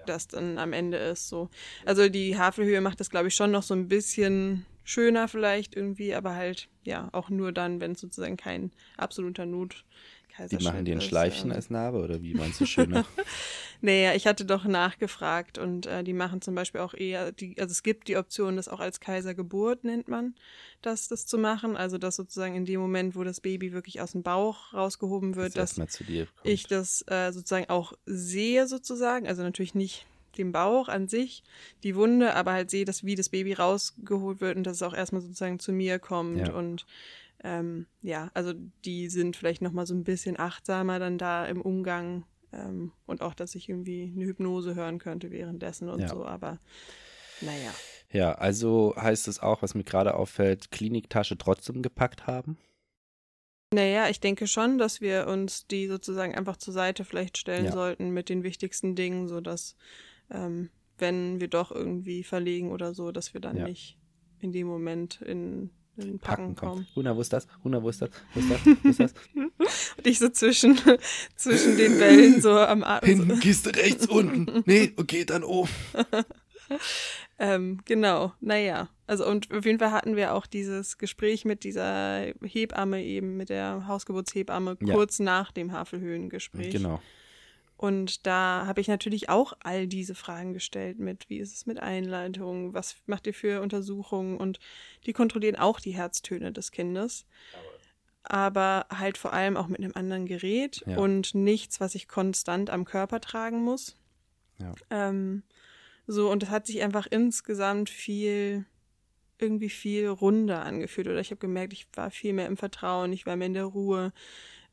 [0.05, 1.28] das dann am Ende ist.
[1.28, 1.49] So.
[1.86, 6.15] Also die Havelhöhe macht das, glaube ich, schon noch so ein bisschen schöner vielleicht irgendwie,
[6.15, 9.45] aber halt, ja, auch nur dann, wenn es sozusagen kein absoluter
[10.51, 11.55] Die machen ist, Schleifchen ähm.
[11.55, 13.05] als Narbe oder wie meinst du schöner?
[13.81, 17.71] Naja, ich hatte doch nachgefragt und äh, die machen zum Beispiel auch eher, die, also
[17.71, 20.33] es gibt die Option, das auch als Kaisergeburt nennt man,
[20.81, 21.77] das, das zu machen.
[21.77, 25.55] Also dass sozusagen in dem Moment, wo das Baby wirklich aus dem Bauch rausgehoben wird,
[25.55, 26.03] das dass
[26.43, 30.07] ich das äh, sozusagen auch sehe sozusagen, also natürlich nicht
[30.38, 31.43] den Bauch an sich,
[31.83, 34.93] die Wunde, aber halt sehe, dass wie das Baby rausgeholt wird und dass es auch
[34.93, 36.53] erstmal sozusagen zu mir kommt Ja.
[36.53, 36.85] und
[37.43, 38.53] ähm, ja, also
[38.85, 43.33] die sind vielleicht nochmal so ein bisschen achtsamer dann da im Umgang ähm, und auch,
[43.33, 46.07] dass ich irgendwie eine Hypnose hören könnte währenddessen und Ja.
[46.09, 46.59] so, aber
[47.41, 47.75] naja.
[48.11, 52.57] Ja, also heißt es auch, was mir gerade auffällt, Kliniktasche trotzdem gepackt haben.
[53.73, 57.73] Naja, ich denke schon, dass wir uns die sozusagen einfach zur Seite vielleicht stellen Ja.
[57.73, 59.75] sollten mit den wichtigsten Dingen, sodass,
[60.31, 63.65] ähm, wenn wir doch irgendwie verlegen oder so, dass wir dann Ja.
[63.65, 63.97] nicht
[64.39, 66.75] in dem Moment in, in Packen Packen kommen.
[66.75, 66.95] kommt.
[66.95, 67.47] Huna, wo ist das?
[67.63, 68.09] Huna, wo ist das?
[68.33, 68.59] Wo ist das?
[68.83, 69.13] Wo ist das?
[69.97, 70.79] Und ich so zwischen,
[71.35, 73.27] zwischen den Wellen so am Arm.
[73.29, 73.35] So.
[73.37, 74.63] Kiste rechts unten.
[74.65, 75.69] Nee, okay, dann oben.
[77.39, 78.89] Ähm, genau, naja.
[79.05, 83.49] Also und auf jeden Fall hatten wir auch dieses Gespräch mit dieser Hebamme eben, mit
[83.49, 84.93] der Hausgeburtshebamme, Ja.
[84.95, 86.71] kurz nach dem Havelhöhengespräch.
[86.71, 86.99] Genau.
[87.78, 91.80] Und da habe ich natürlich auch all diese Fragen gestellt mit, wie ist es mit
[91.80, 94.59] Einleitungen, was macht ihr für Untersuchungen und
[95.05, 97.25] die kontrollieren auch die Herztöne des Kindes.
[98.23, 100.97] Aber halt vor allem auch mit einem anderen Gerät Ja.
[100.97, 103.95] und nichts, was ich konstant am Körper tragen muss.
[104.59, 104.73] Ja.
[104.89, 105.43] Ähm,
[106.07, 108.65] so, und es hat sich einfach insgesamt viel,
[109.38, 111.07] irgendwie viel runder angefühlt.
[111.07, 113.65] Oder ich habe gemerkt, ich war viel mehr im Vertrauen, ich war mehr in der
[113.65, 114.11] Ruhe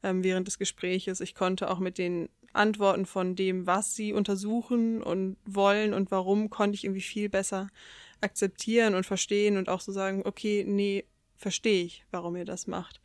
[0.03, 1.21] ähm, während des Gespräches.
[1.21, 6.51] Ich konnte auch mit den Antworten von dem, was sie untersuchen und wollen und warum,
[6.51, 7.69] konnte ich irgendwie viel besser
[8.21, 11.05] akzeptieren und verstehen und auch so sagen, okay, nee,
[11.37, 13.01] verstehe ich, warum ihr das macht.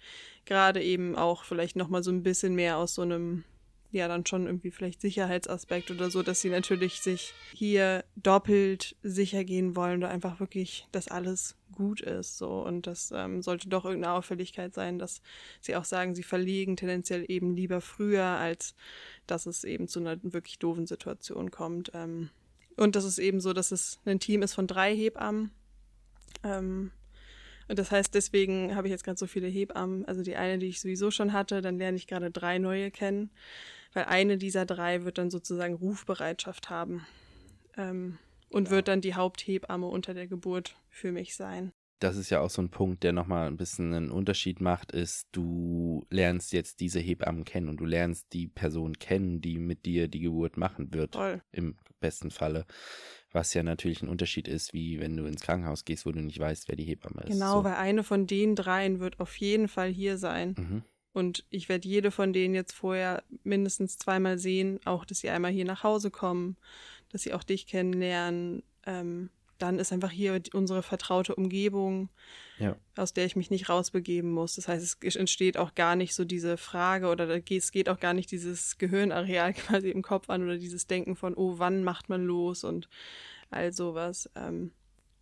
[0.45, 3.43] Gerade eben auch vielleicht nochmal so ein bisschen mehr aus so einem,
[3.91, 9.43] ja, dann schon irgendwie vielleicht Sicherheitsaspekt oder so, dass sie natürlich sich hier doppelt sicher
[9.43, 12.63] gehen wollen oder einfach wirklich, dass alles gut ist, so.
[12.63, 15.21] Und das ähm, sollte doch irgendeine Auffälligkeit sein, dass
[15.59, 18.75] sie auch sagen, sie verlegen tendenziell eben lieber früher, als
[19.25, 21.91] dass es eben zu einer wirklich doofen Situation kommt.
[21.93, 22.29] Ähm,
[22.77, 25.51] und das ist eben so, dass es ein Team ist von drei Hebammen.
[26.43, 26.91] Ähm,
[27.67, 30.05] und das heißt, deswegen habe ich jetzt gerade so viele Hebammen.
[30.05, 33.29] Also die eine, die ich sowieso schon hatte, dann lerne ich gerade drei neue kennen.
[33.93, 37.05] Weil eine dieser drei wird dann sozusagen Rufbereitschaft haben.
[37.77, 38.17] Ähm,
[38.49, 41.71] und wird dann die Haupthebamme unter der Geburt für mich sein.
[41.99, 45.27] Das ist ja auch so ein Punkt, der nochmal ein bisschen einen Unterschied macht, ist,
[45.33, 50.07] du lernst jetzt diese Hebammen kennen und du lernst die Person kennen, die mit dir
[50.07, 51.13] die Geburt machen wird.
[51.13, 51.41] Toll.
[51.51, 52.65] Im besten Falle.
[53.31, 56.39] Was ja natürlich ein Unterschied ist, wie wenn du ins Krankenhaus gehst, wo du nicht
[56.39, 57.33] weißt, wer die Hebamme ist.
[57.33, 57.63] Genau, so.
[57.65, 60.55] weil eine von den dreien wird auf jeden Fall hier sein.
[60.57, 60.83] Mhm.
[61.13, 65.51] Und ich werde jede von denen jetzt vorher mindestens zweimal sehen, auch dass sie einmal
[65.51, 66.55] hier nach Hause kommen,
[67.11, 68.63] dass sie auch dich kennenlernen.
[68.85, 72.07] Ähm, dann ist einfach hier unsere vertraute Umgebung,
[72.59, 72.77] Ja.
[72.95, 74.55] aus der ich mich nicht rausbegeben muss.
[74.55, 77.89] Das heißt, es entsteht auch gar nicht so diese Frage oder da geht- es geht
[77.89, 81.83] auch gar nicht dieses Gehirnareal quasi im Kopf an oder dieses Denken von, oh, wann
[81.83, 82.87] macht man los und
[83.49, 84.29] all sowas.
[84.35, 84.71] Ähm,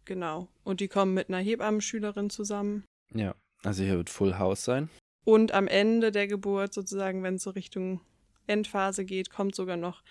[0.05, 0.49] genau.
[0.63, 2.83] Und die kommen mit einer Hebammenschülerin zusammen.
[3.15, 3.33] Ja.
[3.63, 4.89] Also hier wird Full House sein.
[5.27, 7.99] Und am Ende der Geburt, sozusagen, wenn es so Richtung
[8.47, 10.01] Endphase geht, kommt sogar noch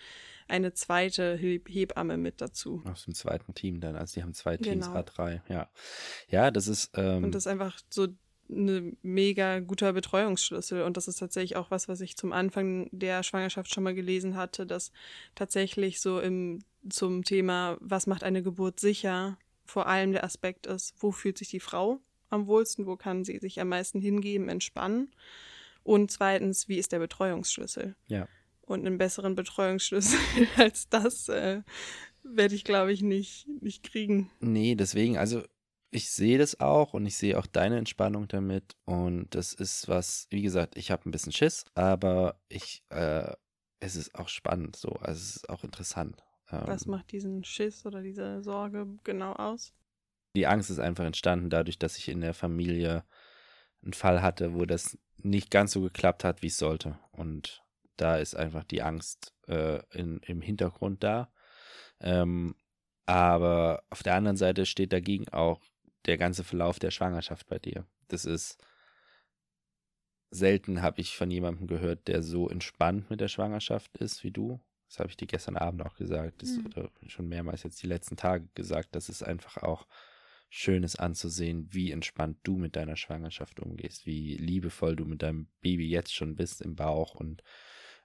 [0.46, 2.82] eine zweite He- Hebamme mit dazu.
[2.84, 3.96] Aus dem zweiten Team dann.
[3.96, 4.98] Also die haben zwei Teams, Genau.
[4.98, 5.40] A3.
[5.48, 5.70] Ja.
[6.28, 6.90] Ja, das ist.
[6.98, 8.08] Ähm, Und das ist einfach so
[8.50, 10.82] ein mega guter Betreuungsschlüssel.
[10.82, 14.36] Und das ist tatsächlich auch was, was ich zum Anfang der Schwangerschaft schon mal gelesen
[14.36, 14.92] hatte, dass
[15.34, 16.58] tatsächlich so im,
[16.90, 21.48] zum Thema, was macht eine Geburt sicher, vor allem der Aspekt ist, wo fühlt sich
[21.48, 22.00] die Frau
[22.30, 25.10] am wohlsten, wo kann sie sich am meisten hingeben, entspannen.
[25.82, 27.96] Und zweitens, wie ist der Betreuungsschlüssel?
[28.08, 28.28] ja.
[28.62, 30.18] Und einen besseren Betreuungsschlüssel
[30.56, 31.62] als das äh,
[32.24, 34.28] werde ich, glaube ich, nicht, nicht kriegen.
[34.40, 35.44] Nee, deswegen, also
[35.90, 38.76] ich sehe das auch und ich sehe auch deine Entspannung damit.
[38.84, 43.32] Und das ist was, wie gesagt, ich habe ein bisschen Schiss, aber ich, äh,
[43.80, 44.90] es ist auch spannend so.
[44.90, 46.22] Also es ist auch interessant.
[46.50, 49.72] Ähm, Was macht diesen Schiss oder diese Sorge genau aus?
[50.36, 53.04] Die Angst ist einfach entstanden dadurch, dass ich in der Familie
[53.82, 56.98] einen Fall hatte, wo das nicht ganz so geklappt hat, wie es sollte.
[57.12, 57.64] Und
[57.96, 61.32] da ist einfach die Angst äh, in, im Hintergrund da.
[62.00, 62.54] Ähm,
[63.06, 65.62] aber auf der anderen Seite steht dagegen auch
[66.04, 67.86] der ganze Verlauf der Schwangerschaft bei dir.
[68.08, 68.58] Das ist
[70.30, 74.60] selten habe ich von jemandem gehört, der so entspannt mit der Schwangerschaft ist wie du.
[74.88, 76.66] Das habe ich dir gestern Abend auch gesagt, das, Mhm.
[76.66, 79.86] oder schon mehrmals jetzt die letzten Tage gesagt, dass es einfach auch
[80.48, 85.48] schön ist anzusehen, wie entspannt du mit deiner Schwangerschaft umgehst, wie liebevoll du mit deinem
[85.60, 87.42] Baby jetzt schon bist im Bauch und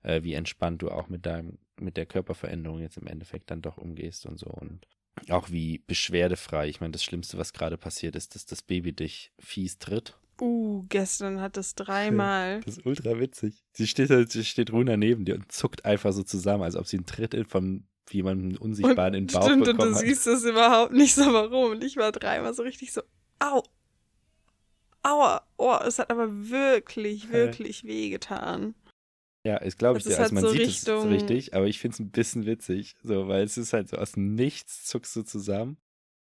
[0.03, 3.77] äh, wie entspannt du auch mit deinem, mit der Körperveränderung jetzt im Endeffekt dann doch
[3.77, 4.87] umgehst und so und
[5.29, 6.67] auch wie beschwerdefrei.
[6.69, 10.17] Ich meine, das Schlimmste, was gerade passiert ist, dass das Baby dich fies tritt.
[10.39, 12.61] Uh, gestern hat es dreimal.
[12.61, 13.63] Das ist ultra witzig.
[13.73, 16.87] Sie steht, halt- sie steht Runa neben dir und zuckt einfach so zusammen, als ob
[16.87, 20.05] sie einen Tritt in- von jemandem Unsichtbaren in den Bauch stimmt, und bekommen du hat.
[20.05, 21.71] siehst es überhaupt nicht so, warum.
[21.71, 23.01] Und ich war dreimal so richtig so,
[23.39, 23.63] au,
[25.03, 28.75] aua, oh, es hat aber wirklich, wirklich wehgetan.
[29.43, 30.23] Ja, ist glaube ich Das ist dir.
[30.23, 32.95] Also halt man so sieht Richtung- es richtig, aber ich finde es ein bisschen witzig,
[33.01, 35.77] so, weil es ist halt so aus Nichts zuckst du zusammen.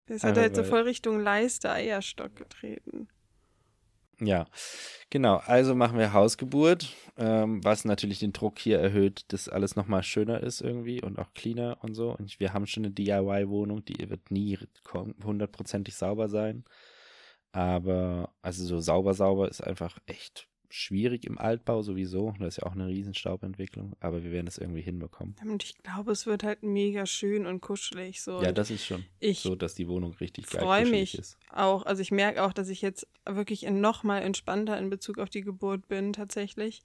[0.07, 3.07] Es hat Aber halt so voll Richtung Leiste Eierstock getreten.
[4.23, 4.45] Ja,
[5.09, 5.37] genau.
[5.45, 10.41] Also machen wir Hausgeburt, ähm, was natürlich den Druck hier erhöht, dass alles nochmal schöner
[10.41, 12.15] ist irgendwie und auch cleaner und so.
[12.15, 14.59] Und wir haben schon eine DIY-Wohnung, die wird nie
[15.23, 16.65] hundertprozentig sauber sein.
[17.53, 22.33] Aber also so sauber, sauber ist einfach echt schwierig im Altbau sowieso.
[22.39, 25.35] Das ist ja auch eine Riesenstaubentwicklung, aber wir werden das irgendwie hinbekommen.
[25.43, 28.21] Und ich glaube, es wird halt mega schön und kuschelig.
[28.21, 28.41] So.
[28.41, 31.37] Ja, das ist schon ich so, dass die Wohnung richtig geil freue kuschelig mich ist.
[31.51, 35.41] auch, also ich merke auch, dass ich jetzt wirklich nochmal entspannter in Bezug auf die
[35.41, 36.81] Geburt bin, tatsächlich,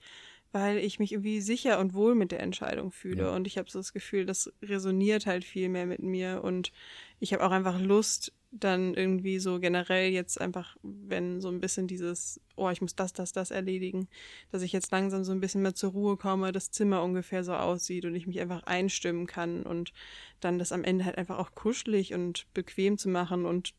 [0.52, 3.24] weil ich mich irgendwie sicher und wohl mit der Entscheidung fühle.
[3.24, 3.34] Ja.
[3.34, 6.42] Und ich habe so das Gefühl, das resoniert halt viel mehr mit mir.
[6.42, 6.72] Und
[7.20, 11.86] ich habe auch einfach Lust, dann irgendwie so generell jetzt einfach, wenn so ein bisschen
[11.86, 14.08] dieses, oh, ich muss das, das, das erledigen,
[14.50, 17.54] dass ich jetzt langsam so ein bisschen mehr zur Ruhe komme, das Zimmer ungefähr so
[17.54, 19.92] aussieht und ich mich einfach einstimmen kann und
[20.40, 23.74] dann das am Ende halt einfach auch kuschelig und bequem zu machen und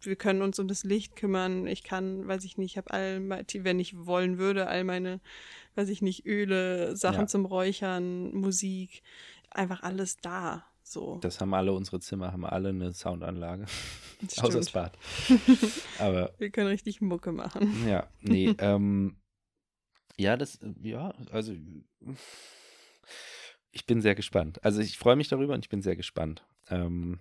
[0.00, 1.66] wir können uns um das Licht kümmern.
[1.66, 5.20] Ich kann, weiß ich nicht, ich habe all, wenn ich wollen würde, all meine,
[5.74, 7.26] weiß ich nicht, Öle, Sachen Ja.
[7.26, 9.02] zum Räuchern, Musik,
[9.50, 10.67] einfach alles da.
[10.88, 11.18] So.
[11.18, 13.66] Das haben alle unsere Zimmer, haben alle eine Soundanlage.
[14.22, 14.70] Das Außer das.
[14.70, 14.96] Bad.
[15.98, 17.86] Aber Wir können richtig Mucke machen.
[17.86, 19.20] Ja, nee, ähm,
[20.16, 21.52] ja, das, ja, also
[23.70, 24.64] ich bin sehr gespannt.
[24.64, 26.46] Also ich freue mich darüber und ich bin sehr gespannt.
[26.70, 27.20] Ähm,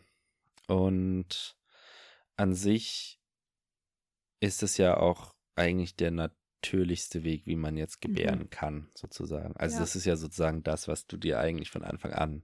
[0.68, 1.58] und
[2.38, 3.20] an sich
[4.40, 9.58] ist es ja auch eigentlich der natürlichste Weg, wie man jetzt gebären kann, sozusagen.
[9.58, 9.82] Also Ja.
[9.82, 12.44] das ist ja sozusagen das, was du dir eigentlich von Anfang an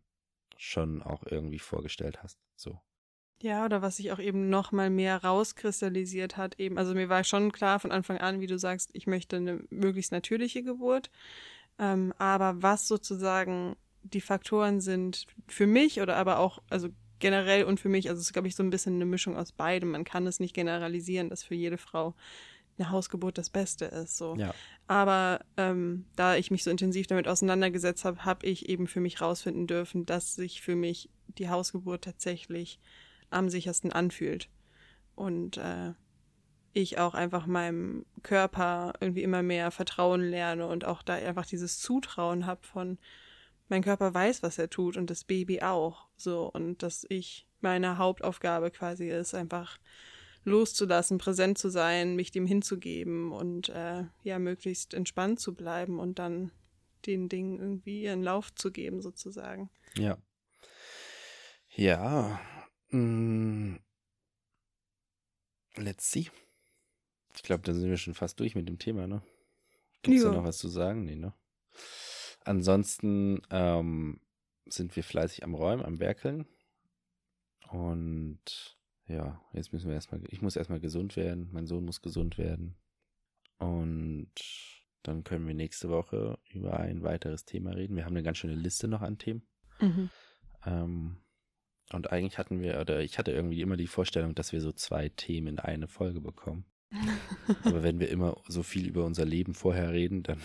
[0.64, 2.40] schon auch irgendwie vorgestellt hast.
[2.56, 2.80] So.
[3.42, 6.78] Ja, oder was sich auch eben noch mal mehr rauskristallisiert hat eben.
[6.78, 10.14] Also mir war schon klar von Anfang an, wie du sagst, ich möchte eine möglichst
[10.14, 11.12] natürliche Geburt.
[11.78, 16.90] Ähm, aber was sozusagen die Faktoren sind für mich oder aber auch, also
[17.20, 19.52] generell und für mich, also es ist, glaube ich, so ein bisschen eine Mischung aus
[19.52, 19.92] beidem.
[19.92, 22.16] Man kann es nicht generalisieren, dass für jede Frau
[22.78, 24.18] eine Hausgeburt das Beste ist.
[24.18, 24.36] So.
[24.36, 24.54] Ja.
[24.88, 29.22] Aber ähm, da ich mich so intensiv damit auseinandergesetzt habe, habe ich eben für mich
[29.22, 32.80] rausfinden dürfen, dass sich für mich die Hausgeburt tatsächlich
[33.30, 34.50] am sichersten anfühlt.
[35.16, 35.94] Und äh,
[36.74, 41.80] ich auch einfach meinem Körper irgendwie immer mehr vertrauen lerne und auch da einfach dieses
[41.80, 42.98] Zutrauen habe von,
[43.70, 46.08] mein Körper weiß, was er tut und das Baby auch.
[46.16, 49.80] So, und dass ich meine Hauptaufgabe quasi ist, einfach
[50.44, 56.20] loszulassen, präsent zu sein, mich dem hinzugeben und äh, ja, möglichst entspannt zu bleiben und
[56.20, 56.52] dann
[57.06, 59.70] den Dingen irgendwie ihren Lauf zu geben, sozusagen.
[59.96, 60.18] Ja.
[61.76, 62.40] Ja.
[62.90, 63.78] Mm.
[65.76, 66.30] Let's see.
[67.36, 69.24] Ich glaube, da sind wir schon fast durch mit dem Thema, ne?
[70.04, 71.04] Gibt es da noch was zu sagen?
[71.06, 71.34] Nee, ne?
[72.46, 74.20] Ansonsten ähm,
[74.66, 76.46] sind wir fleißig am Räumen, am Werkeln.
[77.70, 78.78] Und
[79.08, 82.76] ja, jetzt müssen wir erstmal, ich muss erstmal gesund werden, mein Sohn muss gesund werden.
[83.58, 84.32] Und
[85.04, 87.96] dann können wir nächste Woche über ein weiteres Thema reden.
[87.96, 89.46] Wir haben eine ganz schöne Liste noch an Themen.
[89.80, 90.10] Mhm.
[90.66, 91.18] Ähm,
[91.92, 95.10] und eigentlich hatten wir, oder ich hatte irgendwie immer die Vorstellung, dass wir so zwei
[95.10, 96.66] Themen in eine Folge bekommen.
[97.66, 100.40] Aber wenn wir immer so viel über unser Leben vorher reden, dann,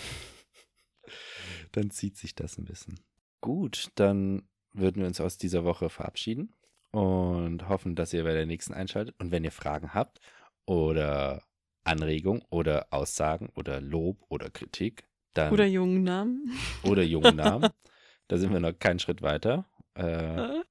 [1.72, 2.98] dann zieht sich das ein bisschen.
[3.40, 6.52] Gut, dann würden wir uns aus dieser Woche verabschieden
[6.90, 9.14] und hoffen, dass ihr bei der nächsten einschaltet.
[9.18, 10.20] Und wenn ihr Fragen habt
[10.66, 11.42] oder
[11.84, 16.52] Anregungen oder Aussagen oder Lob oder Kritik, dann Oder jungen Namen.
[16.82, 17.70] oder jungen Namen,
[18.28, 19.66] da sind wir noch keinen Schritt weiter.
[19.94, 20.62] Äh,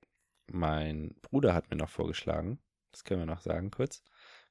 [0.52, 2.60] mein Bruder hat mir noch vorgeschlagen,
[2.92, 4.04] das können wir noch sagen kurz.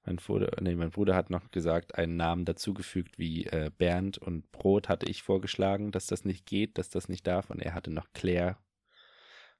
[0.04, 4.50] Mein Bruder, nee, mein Bruder hat noch gesagt, einen Namen dazugefügt wie äh, Bernd und
[4.52, 7.50] Brot hatte ich vorgeschlagen, dass das nicht geht, dass das nicht darf.
[7.50, 8.56] Und er hatte noch Claire.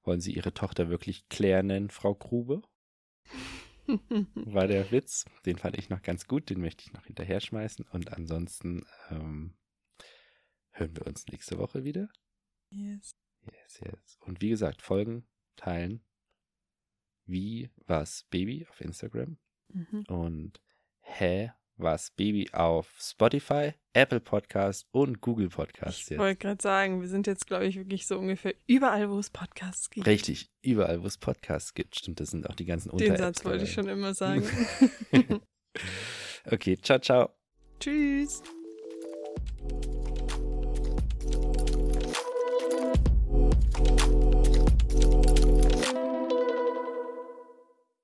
[0.07, 2.63] Wollen Sie Ihre Tochter wirklich Claire nennen, Frau Grube?
[4.35, 5.25] War der Witz.
[5.45, 7.85] Den fand ich noch ganz gut, den möchte ich noch hinterher schmeißen.
[7.91, 9.57] Und ansonsten ähm,
[10.71, 12.09] hören wir uns nächste Woche wieder.
[12.71, 13.17] Yes.
[13.45, 14.19] Yes, yes.
[14.21, 15.27] Und wie gesagt, folgen,
[15.57, 16.05] teilen.
[17.25, 19.39] Wie was Baby auf Instagram
[19.69, 20.05] Mhm.
[20.07, 20.63] und
[21.01, 26.19] Hä was Baby auf Spotify, Apple Podcast und Google Podcast Ich jetzt.
[26.19, 29.91] wollte gerade sagen, wir sind jetzt, glaube ich, wirklich so ungefähr überall, wo es Podcasts
[29.91, 30.07] gibt.
[30.07, 31.97] Richtig, überall, wo es Podcasts gibt.
[31.97, 34.45] Stimmt, das sind auch die ganzen Den Unter Satz wollte ich schon immer sagen.
[36.49, 37.31] Okay, ciao, ciao.
[37.81, 38.43] Tschüss.